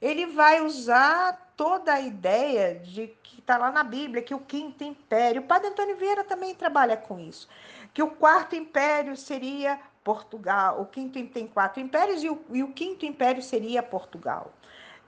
Ele 0.00 0.26
vai 0.26 0.60
usar 0.60 1.52
toda 1.56 1.94
a 1.94 2.00
ideia 2.00 2.74
de 2.74 3.08
que 3.22 3.40
está 3.40 3.56
lá 3.56 3.70
na 3.70 3.82
Bíblia, 3.82 4.22
que 4.22 4.34
o 4.34 4.40
quinto 4.40 4.84
império, 4.84 5.42
o 5.42 5.44
padre 5.44 5.68
Antônio 5.68 5.96
Vieira 5.96 6.24
também 6.24 6.54
trabalha 6.54 6.96
com 6.96 7.18
isso, 7.18 7.48
que 7.92 8.02
o 8.02 8.10
quarto 8.10 8.56
império 8.56 9.16
seria 9.16 9.80
Portugal, 10.02 10.80
o 10.80 10.86
quinto 10.86 11.24
tem 11.28 11.46
quatro 11.46 11.80
impérios 11.80 12.22
e 12.22 12.28
o, 12.28 12.44
e 12.50 12.62
o 12.62 12.72
quinto 12.72 13.06
império 13.06 13.42
seria 13.42 13.82
Portugal. 13.82 14.52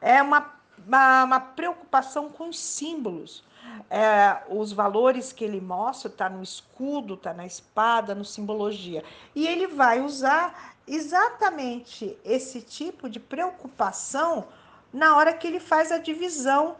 É 0.00 0.22
uma, 0.22 0.54
uma, 0.86 1.24
uma 1.24 1.40
preocupação 1.40 2.30
com 2.30 2.48
os 2.48 2.58
símbolos 2.58 3.44
é, 3.90 4.42
os 4.48 4.72
valores 4.72 5.32
que 5.32 5.44
ele 5.44 5.60
mostra 5.60 6.08
está 6.08 6.28
no 6.28 6.42
escudo, 6.42 7.14
está 7.14 7.32
na 7.32 7.46
espada, 7.46 8.14
no 8.14 8.24
simbologia. 8.24 9.04
E 9.34 9.46
ele 9.46 9.66
vai 9.66 10.00
usar 10.00 10.74
exatamente 10.86 12.16
esse 12.24 12.60
tipo 12.60 13.08
de 13.08 13.18
preocupação 13.18 14.46
na 14.92 15.16
hora 15.16 15.32
que 15.32 15.46
ele 15.46 15.60
faz 15.60 15.90
a 15.92 15.98
divisão 15.98 16.76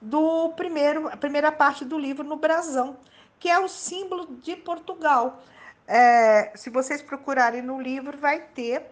do 0.00 0.50
primeiro, 0.50 1.08
a 1.08 1.16
primeira 1.16 1.52
parte 1.52 1.84
do 1.84 1.98
livro 1.98 2.24
no 2.24 2.36
brasão, 2.36 2.96
que 3.38 3.48
é 3.50 3.58
o 3.58 3.68
símbolo 3.68 4.26
de 4.36 4.56
Portugal. 4.56 5.42
É, 5.86 6.52
se 6.54 6.70
vocês 6.70 7.02
procurarem 7.02 7.62
no 7.62 7.80
livro, 7.80 8.16
vai 8.16 8.40
ter 8.40 8.86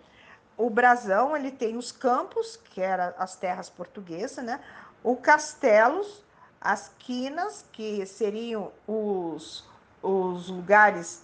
o 0.56 0.68
brasão, 0.68 1.36
ele 1.36 1.52
tem 1.52 1.76
os 1.76 1.92
campos, 1.92 2.56
que 2.56 2.80
eram 2.80 3.14
as 3.16 3.36
terras 3.36 3.70
portuguesas, 3.70 4.44
né? 4.44 4.60
O 5.04 5.16
castelos, 5.16 6.24
as 6.60 6.92
quinas, 6.98 7.64
que 7.72 8.04
seriam 8.06 8.72
os, 8.86 9.64
os 10.02 10.48
lugares, 10.48 11.22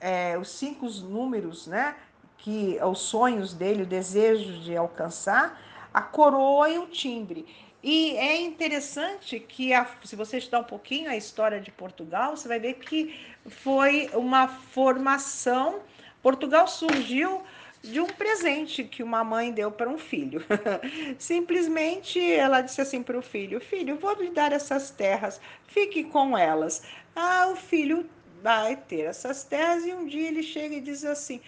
é, 0.00 0.38
os 0.38 0.50
cinco 0.50 0.88
números, 0.88 1.66
né? 1.66 1.96
Que 2.36 2.78
os 2.82 3.00
sonhos 3.00 3.52
dele, 3.52 3.82
o 3.82 3.86
desejo 3.86 4.60
de 4.60 4.76
alcançar, 4.76 5.60
a 5.92 6.00
coroa 6.00 6.70
e 6.70 6.78
o 6.78 6.86
timbre. 6.86 7.46
E 7.82 8.16
é 8.16 8.40
interessante 8.40 9.38
que, 9.38 9.72
a, 9.72 9.86
se 10.04 10.16
você 10.16 10.38
estudar 10.38 10.60
um 10.60 10.64
pouquinho 10.64 11.10
a 11.10 11.16
história 11.16 11.60
de 11.60 11.70
Portugal, 11.70 12.36
você 12.36 12.48
vai 12.48 12.58
ver 12.58 12.74
que 12.74 13.18
foi 13.46 14.10
uma 14.14 14.48
formação. 14.48 15.80
Portugal 16.22 16.66
surgiu 16.66 17.42
de 17.88 18.00
um 18.00 18.06
presente 18.06 18.84
que 18.84 19.02
uma 19.02 19.24
mãe 19.24 19.50
deu 19.50 19.72
para 19.72 19.88
um 19.88 19.96
filho. 19.96 20.44
Simplesmente 21.18 22.20
ela 22.20 22.60
disse 22.60 22.80
assim 22.80 23.02
para 23.02 23.18
o 23.18 23.22
filho: 23.22 23.60
Filho, 23.60 23.96
vou 23.96 24.12
lhe 24.14 24.30
dar 24.30 24.52
essas 24.52 24.90
terras, 24.90 25.40
fique 25.66 26.04
com 26.04 26.36
elas. 26.36 26.82
Ah, 27.16 27.48
o 27.50 27.56
filho 27.56 28.08
vai 28.42 28.76
ter 28.76 29.02
essas 29.02 29.42
terras 29.42 29.86
e 29.86 29.92
um 29.92 30.06
dia 30.06 30.28
ele 30.28 30.42
chega 30.42 30.74
e 30.74 30.80
diz 30.80 31.02
assim: 31.04 31.40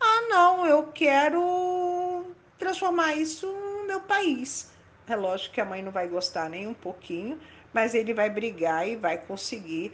Ah, 0.00 0.26
não, 0.28 0.64
eu 0.64 0.86
quero 0.92 2.24
transformar 2.56 3.16
isso 3.16 3.46
no 3.46 3.86
meu 3.86 4.00
país. 4.00 4.70
É 5.08 5.16
lógico 5.16 5.54
que 5.54 5.60
a 5.60 5.64
mãe 5.64 5.82
não 5.82 5.90
vai 5.90 6.06
gostar 6.06 6.48
nem 6.48 6.68
um 6.68 6.74
pouquinho, 6.74 7.40
mas 7.72 7.94
ele 7.94 8.14
vai 8.14 8.30
brigar 8.30 8.86
e 8.86 8.94
vai 8.94 9.18
conseguir 9.18 9.92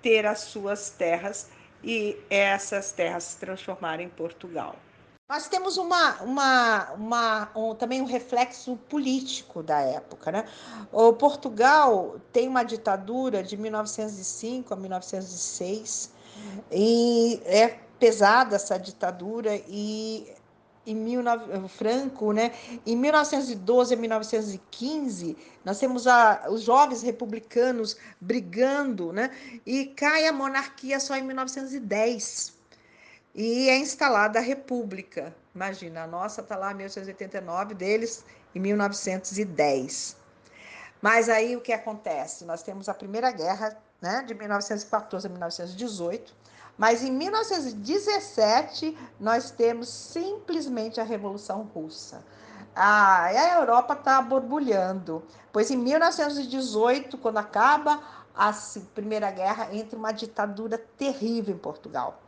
ter 0.00 0.24
as 0.24 0.40
suas 0.40 0.88
terras 0.88 1.50
e 1.84 2.16
essas 2.30 2.90
terras 2.90 3.24
se 3.24 3.38
transformarem 3.38 4.06
em 4.06 4.10
Portugal. 4.10 4.76
Nós 5.28 5.48
temos 5.48 5.76
uma, 5.76 6.22
uma, 6.22 6.92
uma 6.92 7.50
um, 7.56 7.74
também 7.74 8.00
um 8.00 8.04
reflexo 8.04 8.76
político 8.88 9.60
da 9.60 9.80
época. 9.80 10.30
Né? 10.30 10.44
O 10.92 11.12
Portugal 11.14 12.20
tem 12.32 12.46
uma 12.46 12.62
ditadura 12.62 13.42
de 13.42 13.56
1905 13.56 14.72
a 14.72 14.76
1906 14.76 16.12
e 16.70 17.40
é 17.44 17.76
pesada 17.98 18.54
essa 18.54 18.78
ditadura 18.78 19.60
e 19.66 20.32
em 20.86 21.02
19, 21.02 21.68
Franco, 21.68 22.30
né? 22.30 22.52
Em 22.86 22.94
1912 22.94 23.94
a 23.94 23.96
1915, 23.96 25.36
nós 25.64 25.80
temos 25.80 26.06
a, 26.06 26.46
os 26.48 26.62
jovens 26.62 27.02
republicanos 27.02 27.96
brigando, 28.20 29.12
né? 29.12 29.32
E 29.66 29.86
cai 29.86 30.28
a 30.28 30.32
monarquia 30.32 31.00
só 31.00 31.16
em 31.16 31.22
1910. 31.22 32.55
E 33.36 33.68
é 33.68 33.76
instalada 33.76 34.38
a 34.38 34.42
República. 34.42 35.32
Imagina, 35.54 36.04
a 36.04 36.06
nossa 36.06 36.40
está 36.40 36.56
lá 36.56 36.72
em 36.72 36.76
1889, 36.76 37.74
deles 37.74 38.24
em 38.54 38.60
1910. 38.60 40.16
Mas 41.02 41.28
aí 41.28 41.54
o 41.54 41.60
que 41.60 41.72
acontece? 41.72 42.44
Nós 42.44 42.62
temos 42.62 42.88
a 42.88 42.94
Primeira 42.94 43.30
Guerra, 43.30 43.76
né, 44.00 44.24
de 44.26 44.34
1914 44.34 45.26
a 45.26 45.30
1918 45.30 46.34
mas 46.78 47.02
em 47.02 47.10
1917, 47.10 48.96
nós 49.18 49.50
temos 49.50 49.88
simplesmente 49.88 51.00
a 51.00 51.04
Revolução 51.04 51.62
Russa. 51.74 52.22
Ah, 52.74 53.24
a 53.24 53.58
Europa 53.58 53.94
está 53.94 54.20
borbulhando, 54.20 55.22
pois 55.50 55.70
em 55.70 55.76
1918, 55.78 57.16
quando 57.16 57.38
acaba 57.38 58.02
a 58.34 58.52
Primeira 58.94 59.30
Guerra, 59.30 59.74
entra 59.74 59.98
uma 59.98 60.12
ditadura 60.12 60.76
terrível 60.98 61.54
em 61.54 61.58
Portugal. 61.58 62.20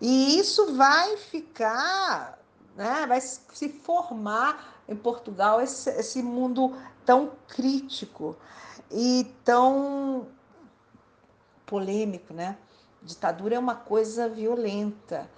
E 0.00 0.38
isso 0.38 0.74
vai 0.74 1.16
ficar, 1.16 2.38
né, 2.76 3.06
vai 3.06 3.20
se 3.20 3.68
formar 3.68 4.82
em 4.88 4.96
Portugal 4.96 5.60
esse, 5.60 5.90
esse 5.90 6.22
mundo 6.22 6.76
tão 7.04 7.32
crítico 7.48 8.36
e 8.90 9.32
tão 9.44 10.26
polêmico, 11.66 12.34
né? 12.34 12.56
Ditadura 13.02 13.56
é 13.56 13.58
uma 13.58 13.74
coisa 13.74 14.28
violenta. 14.28 15.28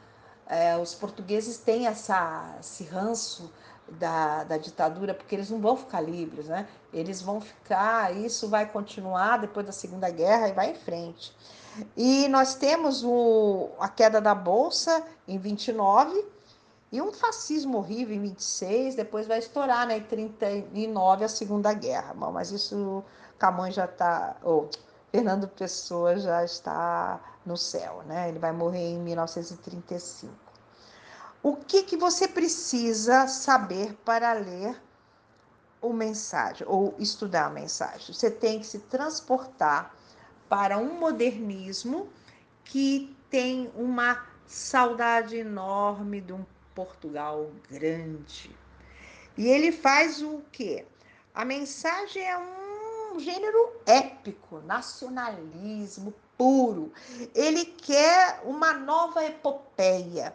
É, 0.47 0.77
os 0.77 0.95
portugueses 0.95 1.59
têm 1.59 1.87
essa, 1.87 2.57
esse 2.61 2.85
ranço 2.85 3.53
da, 3.89 4.45
da 4.45 4.59
ditadura 4.59 5.15
porque 5.15 5.35
eles 5.35 5.51
não 5.51 5.61
vão 5.61 5.77
ficar 5.77 6.01
livres, 6.01 6.47
né? 6.47 6.69
Eles 6.93 7.23
vão 7.23 7.41
ficar, 7.41 8.15
isso 8.17 8.49
vai 8.49 8.67
continuar 8.67 9.39
depois 9.39 9.67
da 9.67 9.73
Segunda 9.73 10.09
Guerra 10.11 10.49
e 10.49 10.53
vai 10.53 10.71
em 10.71 10.75
frente. 10.75 11.35
E 11.97 12.29
nós 12.29 12.55
temos 12.55 13.03
o, 13.05 13.71
a 13.79 13.89
queda 13.89 14.21
da 14.21 14.35
Bolsa 14.35 15.03
em 15.27 15.39
29 15.39 16.25
e 16.93 17.03
um 17.03 17.13
fascismo 17.13 17.79
horrível 17.79 18.15
em 18.15 18.21
26, 18.21 18.95
depois 18.95 19.27
vai 19.27 19.39
estourar 19.39 19.87
né, 19.87 19.99
em 19.99 20.03
39 20.03 21.25
a 21.25 21.29
Segunda 21.29 21.73
Guerra. 21.73 22.15
Bom, 22.15 22.33
mas 22.33 22.51
isso 22.51 23.05
Camões 23.39 23.75
já 23.75 23.85
está. 23.85 24.37
Oh, 24.43 24.67
Fernando 25.11 25.49
Pessoa 25.49 26.17
já 26.19 26.45
está 26.45 27.21
no 27.45 27.57
céu, 27.57 28.03
né? 28.07 28.29
Ele 28.29 28.39
vai 28.39 28.53
morrer 28.53 28.93
em 28.93 28.99
1935. 28.99 30.33
O 31.43 31.57
que, 31.57 31.83
que 31.85 31.97
você 31.97 32.27
precisa 32.27 33.27
saber 33.29 33.95
para 34.05 34.33
ler 34.33 34.81
o 35.81 35.93
mensagem 35.93 36.67
ou 36.69 36.95
estudar 36.99 37.47
a 37.47 37.51
mensagem? 37.51 38.13
Você 38.13 38.31
tem 38.31 38.59
que 38.59 38.67
se 38.67 38.81
transportar 38.81 39.95
para 40.49 40.79
um 40.79 40.99
modernismo 40.99 42.09
que 42.65 43.17
tem 43.31 43.71
uma 43.75 44.27
saudade 44.47 45.37
enorme 45.37 46.21
de 46.21 46.33
um 46.33 46.45
Portugal 46.75 47.51
grande. 47.71 48.51
E 49.37 49.47
ele 49.47 49.73
faz 49.73 50.23
o 50.23 50.43
quê? 50.53 50.87
A 51.35 51.45
mensagem 51.45 52.23
é 52.23 52.39
um 52.39 53.19
gênero 53.19 53.73
épico, 53.87 54.61
nacionalismo 54.61 56.15
puro. 56.37 56.93
Ele 57.35 57.65
quer 57.65 58.41
uma 58.45 58.73
nova 58.73 59.25
epopeia, 59.25 60.35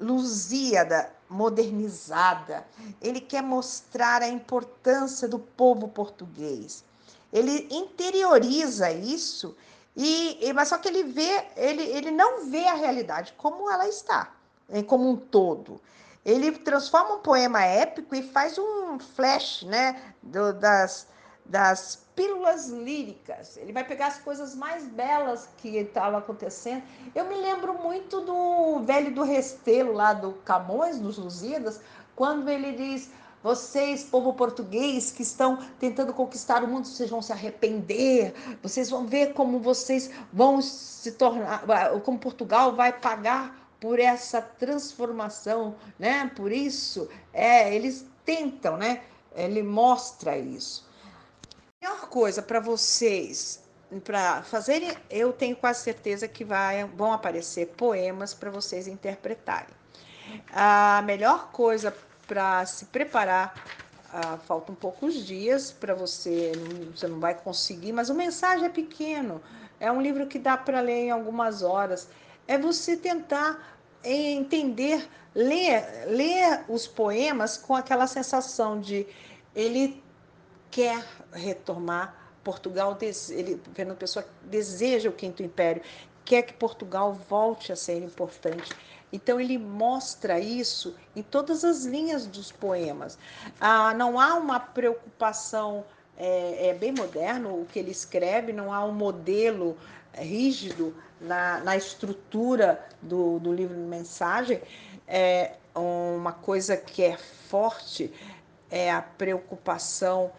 Lusíada, 0.00 1.12
modernizada. 1.28 2.64
Ele 3.02 3.20
quer 3.20 3.42
mostrar 3.42 4.22
a 4.22 4.28
importância 4.28 5.26
do 5.26 5.40
povo 5.40 5.88
português. 5.88 6.84
Ele 7.32 7.68
interioriza 7.70 8.90
isso 8.90 9.56
e, 9.96 10.52
mas 10.54 10.68
só 10.68 10.78
que 10.78 10.88
ele 10.88 11.04
vê, 11.04 11.46
ele, 11.56 11.82
ele 11.82 12.10
não 12.10 12.48
vê 12.48 12.66
a 12.66 12.74
realidade 12.74 13.34
como 13.36 13.70
ela 13.70 13.88
está, 13.88 14.32
como 14.86 15.10
um 15.10 15.16
todo. 15.16 15.80
Ele 16.24 16.52
transforma 16.52 17.14
um 17.14 17.20
poema 17.20 17.64
épico 17.64 18.14
e 18.14 18.22
faz 18.22 18.58
um 18.58 18.98
flash, 18.98 19.62
né, 19.62 20.14
do, 20.22 20.52
das 20.52 21.06
das 21.48 22.06
pílulas 22.14 22.68
líricas. 22.68 23.56
Ele 23.56 23.72
vai 23.72 23.82
pegar 23.82 24.08
as 24.08 24.18
coisas 24.18 24.54
mais 24.54 24.86
belas 24.86 25.48
que 25.56 25.78
estavam 25.78 26.18
acontecendo. 26.18 26.82
Eu 27.14 27.26
me 27.26 27.34
lembro 27.34 27.72
muito 27.74 28.20
do 28.20 28.80
velho 28.80 29.14
do 29.14 29.22
Restelo 29.22 29.92
lá 29.92 30.12
do 30.12 30.32
Camões, 30.44 30.98
dos 30.98 31.16
Lusíadas, 31.16 31.80
quando 32.14 32.48
ele 32.50 32.72
diz: 32.72 33.10
vocês, 33.42 34.02
povo 34.02 34.32
português, 34.32 35.12
que 35.12 35.22
estão 35.22 35.56
tentando 35.78 36.12
conquistar 36.12 36.64
o 36.64 36.68
mundo, 36.68 36.86
vocês 36.86 37.08
vão 37.08 37.22
se 37.22 37.32
arrepender. 37.32 38.34
Vocês 38.62 38.90
vão 38.90 39.06
ver 39.06 39.32
como 39.32 39.60
vocês 39.60 40.10
vão 40.32 40.60
se 40.60 41.12
tornar, 41.12 41.62
como 42.04 42.18
Portugal 42.18 42.74
vai 42.74 42.92
pagar 42.92 43.68
por 43.80 44.00
essa 44.00 44.42
transformação, 44.42 45.76
né? 45.98 46.30
Por 46.34 46.50
isso, 46.50 47.08
é, 47.32 47.74
eles 47.74 48.04
tentam, 48.24 48.76
né? 48.76 49.02
Ele 49.34 49.62
mostra 49.62 50.36
isso. 50.36 50.86
A 51.80 51.86
melhor 51.86 52.08
coisa 52.08 52.42
para 52.42 52.58
vocês, 52.58 53.62
para 54.02 54.42
fazerem, 54.42 54.92
eu 55.08 55.32
tenho 55.32 55.54
quase 55.54 55.84
certeza 55.84 56.26
que 56.26 56.44
vai, 56.44 56.84
vão 56.84 57.12
aparecer 57.12 57.68
poemas 57.76 58.34
para 58.34 58.50
vocês 58.50 58.88
interpretarem. 58.88 59.78
A 60.52 61.02
melhor 61.06 61.50
coisa 61.52 61.94
para 62.28 62.64
se 62.66 62.84
preparar, 62.84 63.54
ah, 64.12 64.38
faltam 64.46 64.74
poucos 64.74 65.26
dias 65.26 65.72
para 65.72 65.94
você, 65.94 66.52
você 66.94 67.08
não 67.08 67.18
vai 67.18 67.34
conseguir, 67.34 67.92
mas 67.92 68.10
o 68.10 68.14
mensagem 68.14 68.66
é 68.66 68.68
pequeno, 68.68 69.42
é 69.80 69.90
um 69.90 70.00
livro 70.00 70.26
que 70.26 70.38
dá 70.38 70.56
para 70.56 70.80
ler 70.80 71.06
em 71.06 71.10
algumas 71.10 71.62
horas. 71.62 72.08
É 72.46 72.56
você 72.56 72.96
tentar 72.96 73.78
entender, 74.04 75.08
ler, 75.34 76.06
ler 76.06 76.64
os 76.68 76.86
poemas 76.86 77.56
com 77.56 77.74
aquela 77.74 78.06
sensação 78.06 78.80
de 78.80 79.06
ele 79.54 80.02
quer 80.70 81.04
retomar 81.32 82.14
Portugal, 82.44 82.96
ele, 83.30 83.60
Fernando 83.74 83.98
Pessoa 83.98 84.24
deseja 84.42 85.10
o 85.10 85.12
Quinto 85.12 85.42
Império, 85.42 85.82
quer 86.24 86.42
que 86.42 86.52
Portugal 86.54 87.12
volte 87.28 87.72
a 87.72 87.76
ser 87.76 88.02
importante. 88.02 88.70
Então 89.12 89.40
ele 89.40 89.56
mostra 89.56 90.38
isso 90.38 90.94
em 91.16 91.22
todas 91.22 91.64
as 91.64 91.84
linhas 91.84 92.26
dos 92.26 92.52
poemas. 92.52 93.18
Ah, 93.60 93.94
não 93.94 94.20
há 94.20 94.34
uma 94.34 94.60
preocupação, 94.60 95.84
é, 96.16 96.68
é, 96.68 96.74
bem 96.74 96.92
moderno 96.92 97.60
o 97.60 97.66
que 97.66 97.78
ele 97.78 97.90
escreve, 97.90 98.52
não 98.52 98.72
há 98.72 98.84
um 98.84 98.92
modelo 98.92 99.76
rígido 100.14 100.94
na, 101.20 101.60
na 101.60 101.76
estrutura 101.76 102.84
do, 103.00 103.38
do 103.38 103.52
livro 103.52 103.74
de 103.74 103.82
mensagem. 103.82 104.60
É 105.06 105.52
uma 105.74 106.32
coisa 106.32 106.76
que 106.76 107.02
é 107.02 107.16
forte 107.16 108.12
é 108.70 108.90
a 108.90 109.00
preocupação 109.00 110.30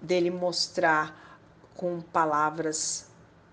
dele 0.00 0.30
mostrar 0.30 1.38
com 1.74 2.00
palavras 2.00 3.06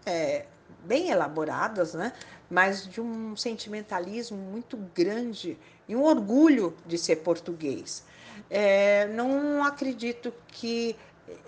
é, 0.06 0.46
bem 0.86 1.10
elaboradas, 1.10 1.94
né? 1.94 2.14
Mas 2.54 2.88
de 2.88 3.02
um 3.02 3.36
sentimentalismo 3.36 4.38
muito 4.38 4.78
grande 4.94 5.58
e 5.88 5.96
um 5.96 6.04
orgulho 6.04 6.78
de 6.86 7.00
ser 7.00 7.16
português. 7.18 8.06
É, 8.48 9.08
não 9.08 9.64
acredito 9.64 10.32
que 10.50 10.96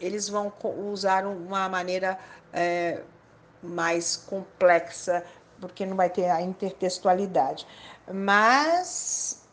eles 0.01 0.27
vão 0.27 0.51
usar 0.91 1.27
uma 1.27 1.69
maneira 1.69 2.17
é, 2.51 3.03
mais 3.61 4.17
complexa, 4.17 5.23
porque 5.61 5.85
não 5.85 5.95
vai 5.95 6.09
ter 6.09 6.27
a 6.27 6.41
intertextualidade. 6.41 7.67
Mas 8.11 9.45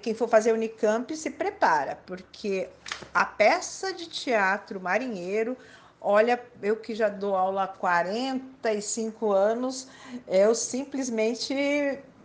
quem 0.00 0.14
for 0.14 0.26
fazer 0.26 0.54
Unicamp 0.54 1.14
se 1.14 1.28
prepara, 1.28 1.98
porque 2.06 2.70
a 3.12 3.26
peça 3.26 3.92
de 3.92 4.08
teatro 4.08 4.80
Marinheiro, 4.80 5.54
olha, 6.00 6.40
eu 6.62 6.76
que 6.76 6.94
já 6.94 7.08
dou 7.08 7.34
aula 7.34 7.64
há 7.64 7.68
45 7.68 9.32
anos, 9.32 9.88
eu 10.26 10.54
simplesmente 10.54 11.54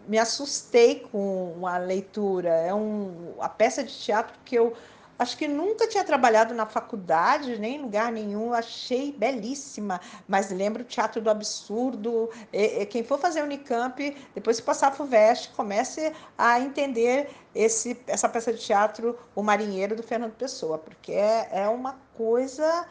me 0.07 0.17
assustei 0.17 0.99
com 1.11 1.65
a 1.65 1.77
leitura. 1.77 2.49
É 2.49 2.73
um, 2.73 3.33
a 3.39 3.49
peça 3.49 3.83
de 3.83 3.93
teatro 3.93 4.37
que 4.43 4.55
eu 4.55 4.73
acho 5.17 5.37
que 5.37 5.47
nunca 5.47 5.87
tinha 5.87 6.03
trabalhado 6.03 6.53
na 6.53 6.65
faculdade, 6.65 7.57
nem 7.57 7.75
em 7.77 7.81
lugar 7.81 8.11
nenhum, 8.11 8.53
achei 8.53 9.11
belíssima, 9.11 10.01
mas 10.27 10.51
lembro 10.51 10.83
o 10.83 10.85
Teatro 10.85 11.21
do 11.21 11.29
Absurdo. 11.29 12.29
E, 12.51 12.81
e, 12.81 12.85
quem 12.85 13.03
for 13.03 13.19
fazer 13.19 13.41
Unicamp, 13.41 14.15
depois 14.35 14.59
que 14.59 14.65
passar 14.65 14.87
a 14.87 14.91
FUVEST, 14.91 15.51
comece 15.55 16.13
a 16.37 16.59
entender 16.59 17.29
esse, 17.55 17.99
essa 18.07 18.27
peça 18.27 18.51
de 18.51 18.59
teatro, 18.59 19.17
O 19.35 19.41
Marinheiro, 19.41 19.95
do 19.95 20.03
Fernando 20.03 20.33
Pessoa, 20.33 20.77
porque 20.77 21.11
é, 21.11 21.47
é 21.51 21.67
uma 21.67 21.95
coisa 22.15 22.85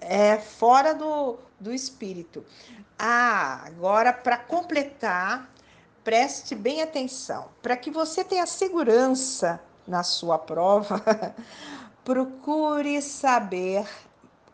é, 0.00 0.38
fora 0.38 0.94
do, 0.94 1.38
do 1.58 1.72
espírito. 1.72 2.44
Ah, 2.98 3.62
agora, 3.66 4.12
para 4.12 4.36
completar, 4.36 5.50
preste 6.04 6.54
bem 6.54 6.82
atenção, 6.82 7.48
para 7.62 7.76
que 7.76 7.90
você 7.90 8.24
tenha 8.24 8.46
segurança 8.46 9.60
na 9.86 10.02
sua 10.02 10.38
prova, 10.38 11.02
procure 12.04 13.00
saber 13.02 13.86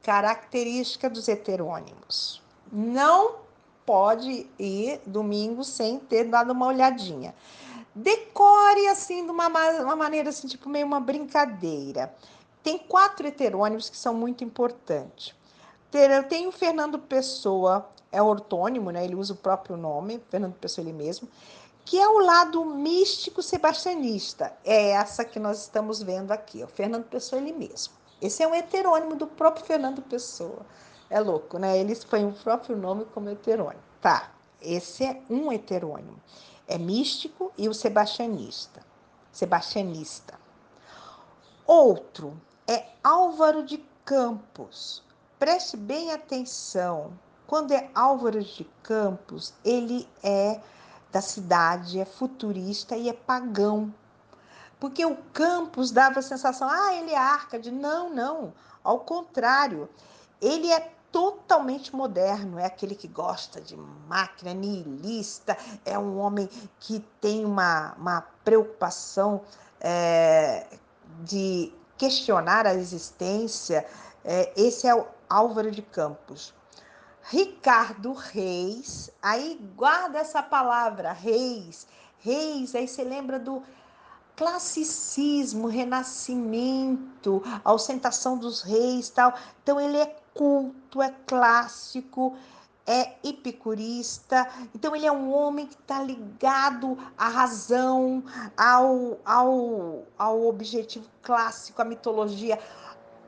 característica 0.02 1.10
dos 1.10 1.28
heterônimos. 1.28 2.42
Não 2.70 3.36
pode 3.84 4.48
ir 4.58 5.00
domingo 5.06 5.62
sem 5.62 5.98
ter 5.98 6.24
dado 6.24 6.52
uma 6.52 6.66
olhadinha. 6.66 7.34
Decore 7.94 8.88
assim 8.88 9.24
de 9.24 9.30
uma, 9.30 9.48
uma 9.48 9.96
maneira 9.96 10.28
assim, 10.28 10.46
tipo 10.46 10.68
meio 10.68 10.86
uma 10.86 11.00
brincadeira. 11.00 12.14
Tem 12.66 12.78
quatro 12.78 13.28
heterônimos 13.28 13.88
que 13.88 13.96
são 13.96 14.12
muito 14.12 14.42
importantes. 14.42 15.32
Tem 16.28 16.48
o 16.48 16.50
Fernando 16.50 16.98
Pessoa, 16.98 17.88
é 18.10 18.20
ortônimo, 18.20 18.90
né? 18.90 19.04
Ele 19.04 19.14
usa 19.14 19.34
o 19.34 19.36
próprio 19.36 19.76
nome, 19.76 20.20
Fernando 20.28 20.54
Pessoa 20.54 20.84
ele 20.84 20.92
mesmo 20.92 21.28
que 21.84 22.00
é 22.00 22.08
o 22.08 22.18
lado 22.18 22.64
místico 22.64 23.40
sebastianista. 23.40 24.52
É 24.64 24.90
essa 24.90 25.24
que 25.24 25.38
nós 25.38 25.60
estamos 25.60 26.02
vendo 26.02 26.32
aqui, 26.32 26.64
o 26.64 26.66
Fernando 26.66 27.04
Pessoa 27.04 27.40
ele 27.40 27.52
mesmo. 27.52 27.94
Esse 28.20 28.42
é 28.42 28.48
um 28.48 28.54
heterônimo 28.56 29.14
do 29.14 29.28
próprio 29.28 29.64
Fernando 29.64 30.02
Pessoa. 30.02 30.66
É 31.08 31.20
louco, 31.20 31.60
né? 31.60 31.78
Ele 31.78 31.94
foi 31.94 32.24
o 32.24 32.32
próprio 32.32 32.76
nome 32.76 33.04
como 33.14 33.30
heterônimo. 33.30 33.84
Tá, 34.00 34.32
esse 34.60 35.04
é 35.04 35.22
um 35.30 35.52
heterônimo. 35.52 36.20
É 36.66 36.76
místico 36.76 37.52
e 37.56 37.68
o 37.68 37.72
sebastianista. 37.72 38.84
Sebastianista. 39.30 40.34
Outro 41.64 42.36
é 42.66 42.86
Álvaro 43.02 43.62
de 43.62 43.78
Campos. 44.04 45.02
Preste 45.38 45.76
bem 45.76 46.12
atenção. 46.12 47.12
Quando 47.46 47.72
é 47.72 47.88
Álvaro 47.94 48.42
de 48.42 48.64
Campos, 48.82 49.54
ele 49.64 50.08
é 50.22 50.60
da 51.12 51.20
cidade, 51.20 52.00
é 52.00 52.04
futurista 52.04 52.96
e 52.96 53.08
é 53.08 53.12
pagão. 53.12 53.92
Porque 54.78 55.04
o 55.06 55.16
campus 55.32 55.90
dava 55.90 56.18
a 56.18 56.22
sensação, 56.22 56.68
ah, 56.68 56.94
ele 56.94 57.12
é 57.12 57.16
Arcade. 57.16 57.70
Não, 57.70 58.10
não. 58.12 58.52
Ao 58.84 59.00
contrário, 59.00 59.88
ele 60.40 60.70
é 60.70 60.92
totalmente 61.10 61.96
moderno, 61.96 62.58
é 62.58 62.66
aquele 62.66 62.94
que 62.94 63.08
gosta 63.08 63.60
de 63.60 63.74
máquina, 64.06 64.52
nihilista, 64.52 65.56
é 65.84 65.98
um 65.98 66.18
homem 66.18 66.46
que 66.78 67.00
tem 67.20 67.44
uma, 67.44 67.94
uma 67.94 68.20
preocupação 68.44 69.40
é, 69.80 70.66
de 71.20 71.72
questionar 71.96 72.66
a 72.66 72.74
existência. 72.74 73.86
É, 74.24 74.52
esse 74.56 74.86
é 74.86 74.94
o 74.94 75.06
Álvaro 75.28 75.70
de 75.70 75.82
Campos. 75.82 76.54
Ricardo 77.22 78.12
Reis, 78.12 79.10
aí 79.20 79.60
guarda 79.74 80.18
essa 80.18 80.40
palavra, 80.42 81.12
Reis, 81.12 81.86
Reis, 82.20 82.72
aí 82.74 82.86
você 82.86 83.02
lembra 83.02 83.36
do 83.38 83.62
classicismo, 84.36 85.66
renascimento, 85.66 87.42
a 87.64 87.72
ostentação 87.72 88.36
dos 88.36 88.60
reis, 88.60 89.08
tal. 89.08 89.34
Então 89.62 89.80
ele 89.80 89.96
é 89.96 90.14
culto, 90.34 91.00
é 91.00 91.12
clássico, 91.26 92.36
é 92.86 93.16
epicurista. 93.24 94.48
Então 94.74 94.94
ele 94.94 95.06
é 95.06 95.12
um 95.12 95.32
homem 95.32 95.66
que 95.66 95.74
está 95.74 96.02
ligado 96.02 96.96
à 97.18 97.28
razão, 97.28 98.22
ao, 98.56 99.18
ao, 99.24 100.04
ao 100.16 100.46
objetivo 100.46 101.08
clássico, 101.22 101.82
à 101.82 101.84
mitologia. 101.84 102.58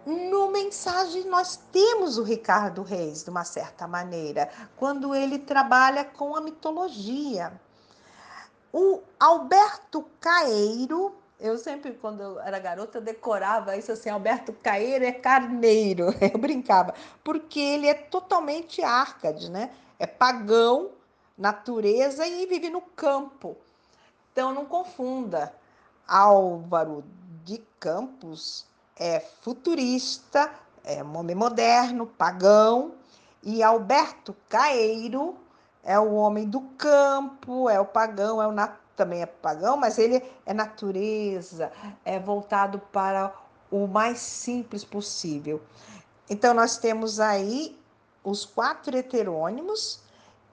No 0.06 0.50
mensagem, 0.50 1.24
nós 1.24 1.60
temos 1.70 2.16
o 2.16 2.22
Ricardo 2.22 2.82
Reis, 2.82 3.24
de 3.24 3.30
uma 3.30 3.44
certa 3.44 3.86
maneira, 3.86 4.48
quando 4.76 5.14
ele 5.14 5.38
trabalha 5.38 6.04
com 6.04 6.34
a 6.34 6.40
mitologia. 6.40 7.52
O 8.72 9.00
Alberto 9.18 10.04
Caeiro, 10.20 11.14
eu 11.40 11.56
sempre, 11.56 11.92
quando 11.92 12.20
eu 12.20 12.40
era 12.40 12.58
garota, 12.58 13.00
decorava 13.00 13.76
isso 13.76 13.92
assim: 13.92 14.10
Alberto 14.10 14.52
Caeiro 14.52 15.04
é 15.04 15.12
carneiro. 15.12 16.06
Eu 16.20 16.38
brincava, 16.38 16.94
porque 17.22 17.60
ele 17.60 17.86
é 17.86 17.94
totalmente 17.94 18.82
árcade, 18.82 19.50
né? 19.50 19.70
É 19.98 20.06
pagão, 20.06 20.90
natureza 21.36 22.26
e 22.26 22.46
vive 22.46 22.68
no 22.70 22.80
campo. 22.80 23.56
Então, 24.32 24.52
não 24.52 24.64
confunda. 24.64 25.52
Álvaro 26.06 27.04
de 27.44 27.58
Campos 27.78 28.66
é 28.96 29.20
futurista, 29.20 30.50
é 30.82 31.04
um 31.04 31.16
homem 31.16 31.36
moderno, 31.36 32.06
pagão, 32.06 32.94
e 33.42 33.62
Alberto 33.62 34.34
Caeiro 34.48 35.36
é 35.84 35.98
o 35.98 36.14
homem 36.14 36.48
do 36.48 36.60
campo, 36.60 37.68
é 37.68 37.78
o 37.78 37.84
pagão, 37.84 38.42
é 38.42 38.46
o 38.46 38.52
nat... 38.52 38.76
também 38.98 39.22
é 39.22 39.26
pagão, 39.26 39.76
mas 39.76 39.96
ele 39.96 40.22
é 40.44 40.52
natureza, 40.52 41.72
é 42.04 42.18
voltado 42.18 42.80
para 42.92 43.32
o 43.70 43.86
mais 43.86 44.18
simples 44.18 44.84
possível. 44.84 45.62
Então 46.28 46.52
nós 46.52 46.76
temos 46.76 47.20
aí 47.20 47.78
os 48.24 48.44
quatro 48.44 48.96
heterônimos 48.96 50.00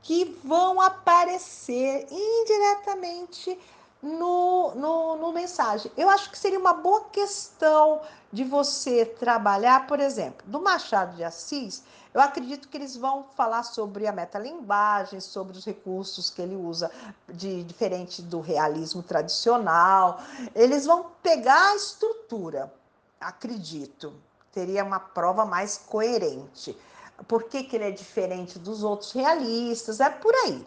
que 0.03 0.39
vão 0.43 0.79
aparecer 0.79 2.07
indiretamente 2.11 3.57
no, 4.01 4.75
no, 4.75 5.15
no, 5.17 5.31
mensagem. 5.31 5.91
Eu 5.97 6.07
acho 6.09 6.29
que 6.29 6.37
seria 6.37 6.59
uma 6.59 6.73
boa 6.73 7.05
questão 7.05 8.01
de 8.31 8.43
você 8.43 9.03
trabalhar, 9.03 9.87
por 9.87 9.99
exemplo, 9.99 10.45
do 10.45 10.61
Machado 10.61 11.15
de 11.15 11.23
Assis. 11.23 11.83
Eu 12.15 12.21
acredito 12.21 12.69
que 12.69 12.77
eles 12.77 12.95
vão 12.95 13.25
falar 13.35 13.63
sobre 13.63 14.07
a 14.07 14.11
metalinguagem, 14.13 15.19
sobre 15.19 15.57
os 15.57 15.65
recursos 15.65 16.29
que 16.29 16.41
ele 16.41 16.55
usa 16.55 16.89
de 17.27 17.61
diferente 17.65 18.21
do 18.21 18.39
realismo 18.39 19.03
tradicional. 19.03 20.21
Eles 20.55 20.85
vão 20.85 21.07
pegar 21.21 21.71
a 21.71 21.75
estrutura, 21.75 22.73
acredito. 23.19 24.13
Teria 24.53 24.85
uma 24.85 24.97
prova 24.97 25.45
mais 25.45 25.77
coerente. 25.77 26.77
Por 27.27 27.43
que, 27.43 27.63
que 27.63 27.75
ele 27.75 27.89
é 27.89 27.91
diferente 27.91 28.57
dos 28.57 28.81
outros 28.81 29.11
realistas? 29.11 29.99
É 29.99 30.09
por 30.09 30.33
aí. 30.33 30.65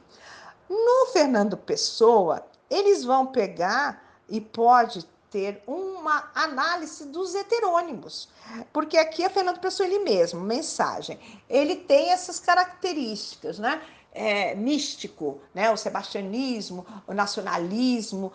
No 0.69 1.07
Fernando 1.15 1.57
Pessoa, 1.57 2.45
eles 2.69 3.05
vão 3.05 3.25
pegar 3.25 4.03
e 4.29 4.39
pode 4.39 5.09
ter 5.31 5.63
uma 5.67 6.31
análise 6.35 7.07
dos 7.07 7.35
heterônimos, 7.35 8.29
porque 8.73 8.97
aqui 8.97 9.23
é 9.23 9.29
Fernando 9.29 9.61
Pessoa 9.61 9.87
ele 9.87 9.99
mesmo, 9.99 10.41
mensagem. 10.41 11.19
Ele 11.49 11.77
tem 11.77 12.11
essas 12.11 12.41
características, 12.41 13.59
né? 13.59 13.83
É, 14.13 14.55
místico, 14.55 15.41
né? 15.55 15.71
O 15.71 15.77
sebastianismo, 15.77 16.87
o 17.07 17.13
nacionalismo, 17.13 18.33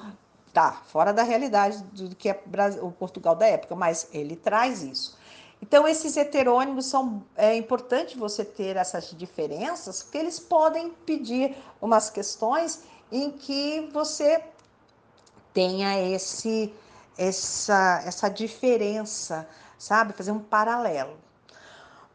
tá 0.53 0.71
fora 0.85 1.11
da 1.11 1.23
realidade 1.23 1.83
do 1.83 2.15
que 2.15 2.29
é 2.29 2.43
o 2.81 2.91
Portugal 2.91 3.35
da 3.35 3.47
época, 3.47 3.75
mas 3.75 4.07
ele 4.13 4.35
traz 4.35 4.83
isso. 4.83 5.17
Então, 5.61 5.87
esses 5.87 6.15
heterônimos 6.15 6.85
são 6.85 7.23
é 7.35 7.55
importante 7.55 8.17
você 8.17 8.45
ter 8.45 8.75
essas 8.75 9.11
diferenças, 9.17 10.03
porque 10.03 10.17
eles 10.17 10.39
podem 10.39 10.91
pedir 11.05 11.55
umas 11.81 12.09
questões 12.09 12.83
em 13.11 13.31
que 13.31 13.89
você 13.93 14.43
tenha 15.53 15.99
esse 16.13 16.73
essa 17.17 18.01
essa 18.05 18.29
diferença, 18.29 19.47
sabe? 19.77 20.13
Fazer 20.13 20.31
um 20.31 20.39
paralelo. 20.39 21.17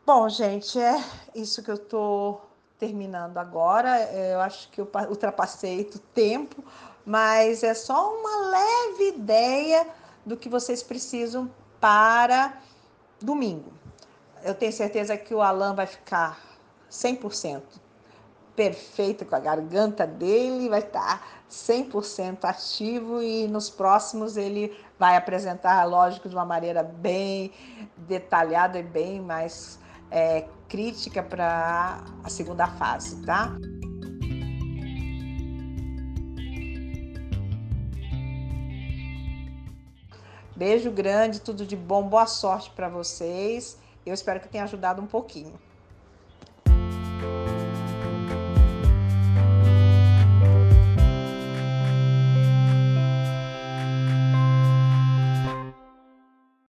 Bom, 0.04 0.28
gente, 0.28 0.80
é 0.80 1.02
isso 1.34 1.62
que 1.62 1.70
eu 1.70 1.78
tô 1.78 2.40
terminando 2.78 3.38
agora, 3.38 4.00
eu 4.12 4.40
acho 4.40 4.70
que 4.70 4.80
eu 4.80 4.88
ultrapassei 5.10 5.80
o 5.80 5.98
tempo, 5.98 6.64
mas 7.04 7.62
é 7.62 7.74
só 7.74 8.14
uma 8.14 8.50
leve 8.50 9.08
ideia 9.08 9.86
do 10.24 10.36
que 10.36 10.48
vocês 10.48 10.82
precisam 10.82 11.50
para 11.80 12.56
domingo. 13.20 13.72
Eu 14.44 14.54
tenho 14.54 14.72
certeza 14.72 15.16
que 15.16 15.34
o 15.34 15.42
Alan 15.42 15.74
vai 15.74 15.86
ficar 15.86 16.40
100% 16.90 17.62
perfeito 18.58 19.24
com 19.24 19.36
a 19.36 19.38
garganta 19.38 20.04
dele, 20.04 20.68
vai 20.68 20.80
estar 20.80 21.44
100% 21.48 22.38
ativo 22.42 23.22
e 23.22 23.46
nos 23.46 23.70
próximos 23.70 24.36
ele 24.36 24.76
vai 24.98 25.16
apresentar, 25.16 25.84
lógico, 25.84 26.28
de 26.28 26.34
uma 26.34 26.44
maneira 26.44 26.82
bem 26.82 27.52
detalhada 27.96 28.80
e 28.80 28.82
bem 28.82 29.20
mais 29.20 29.78
é, 30.10 30.44
crítica 30.68 31.22
para 31.22 32.02
a 32.24 32.28
segunda 32.28 32.66
fase, 32.66 33.24
tá? 33.24 33.54
Beijo 40.56 40.90
grande, 40.90 41.40
tudo 41.40 41.64
de 41.64 41.76
bom, 41.76 42.02
boa 42.02 42.26
sorte 42.26 42.70
para 42.70 42.88
vocês. 42.88 43.78
Eu 44.04 44.12
espero 44.12 44.40
que 44.40 44.48
tenha 44.48 44.64
ajudado 44.64 45.00
um 45.00 45.06
pouquinho. 45.06 45.54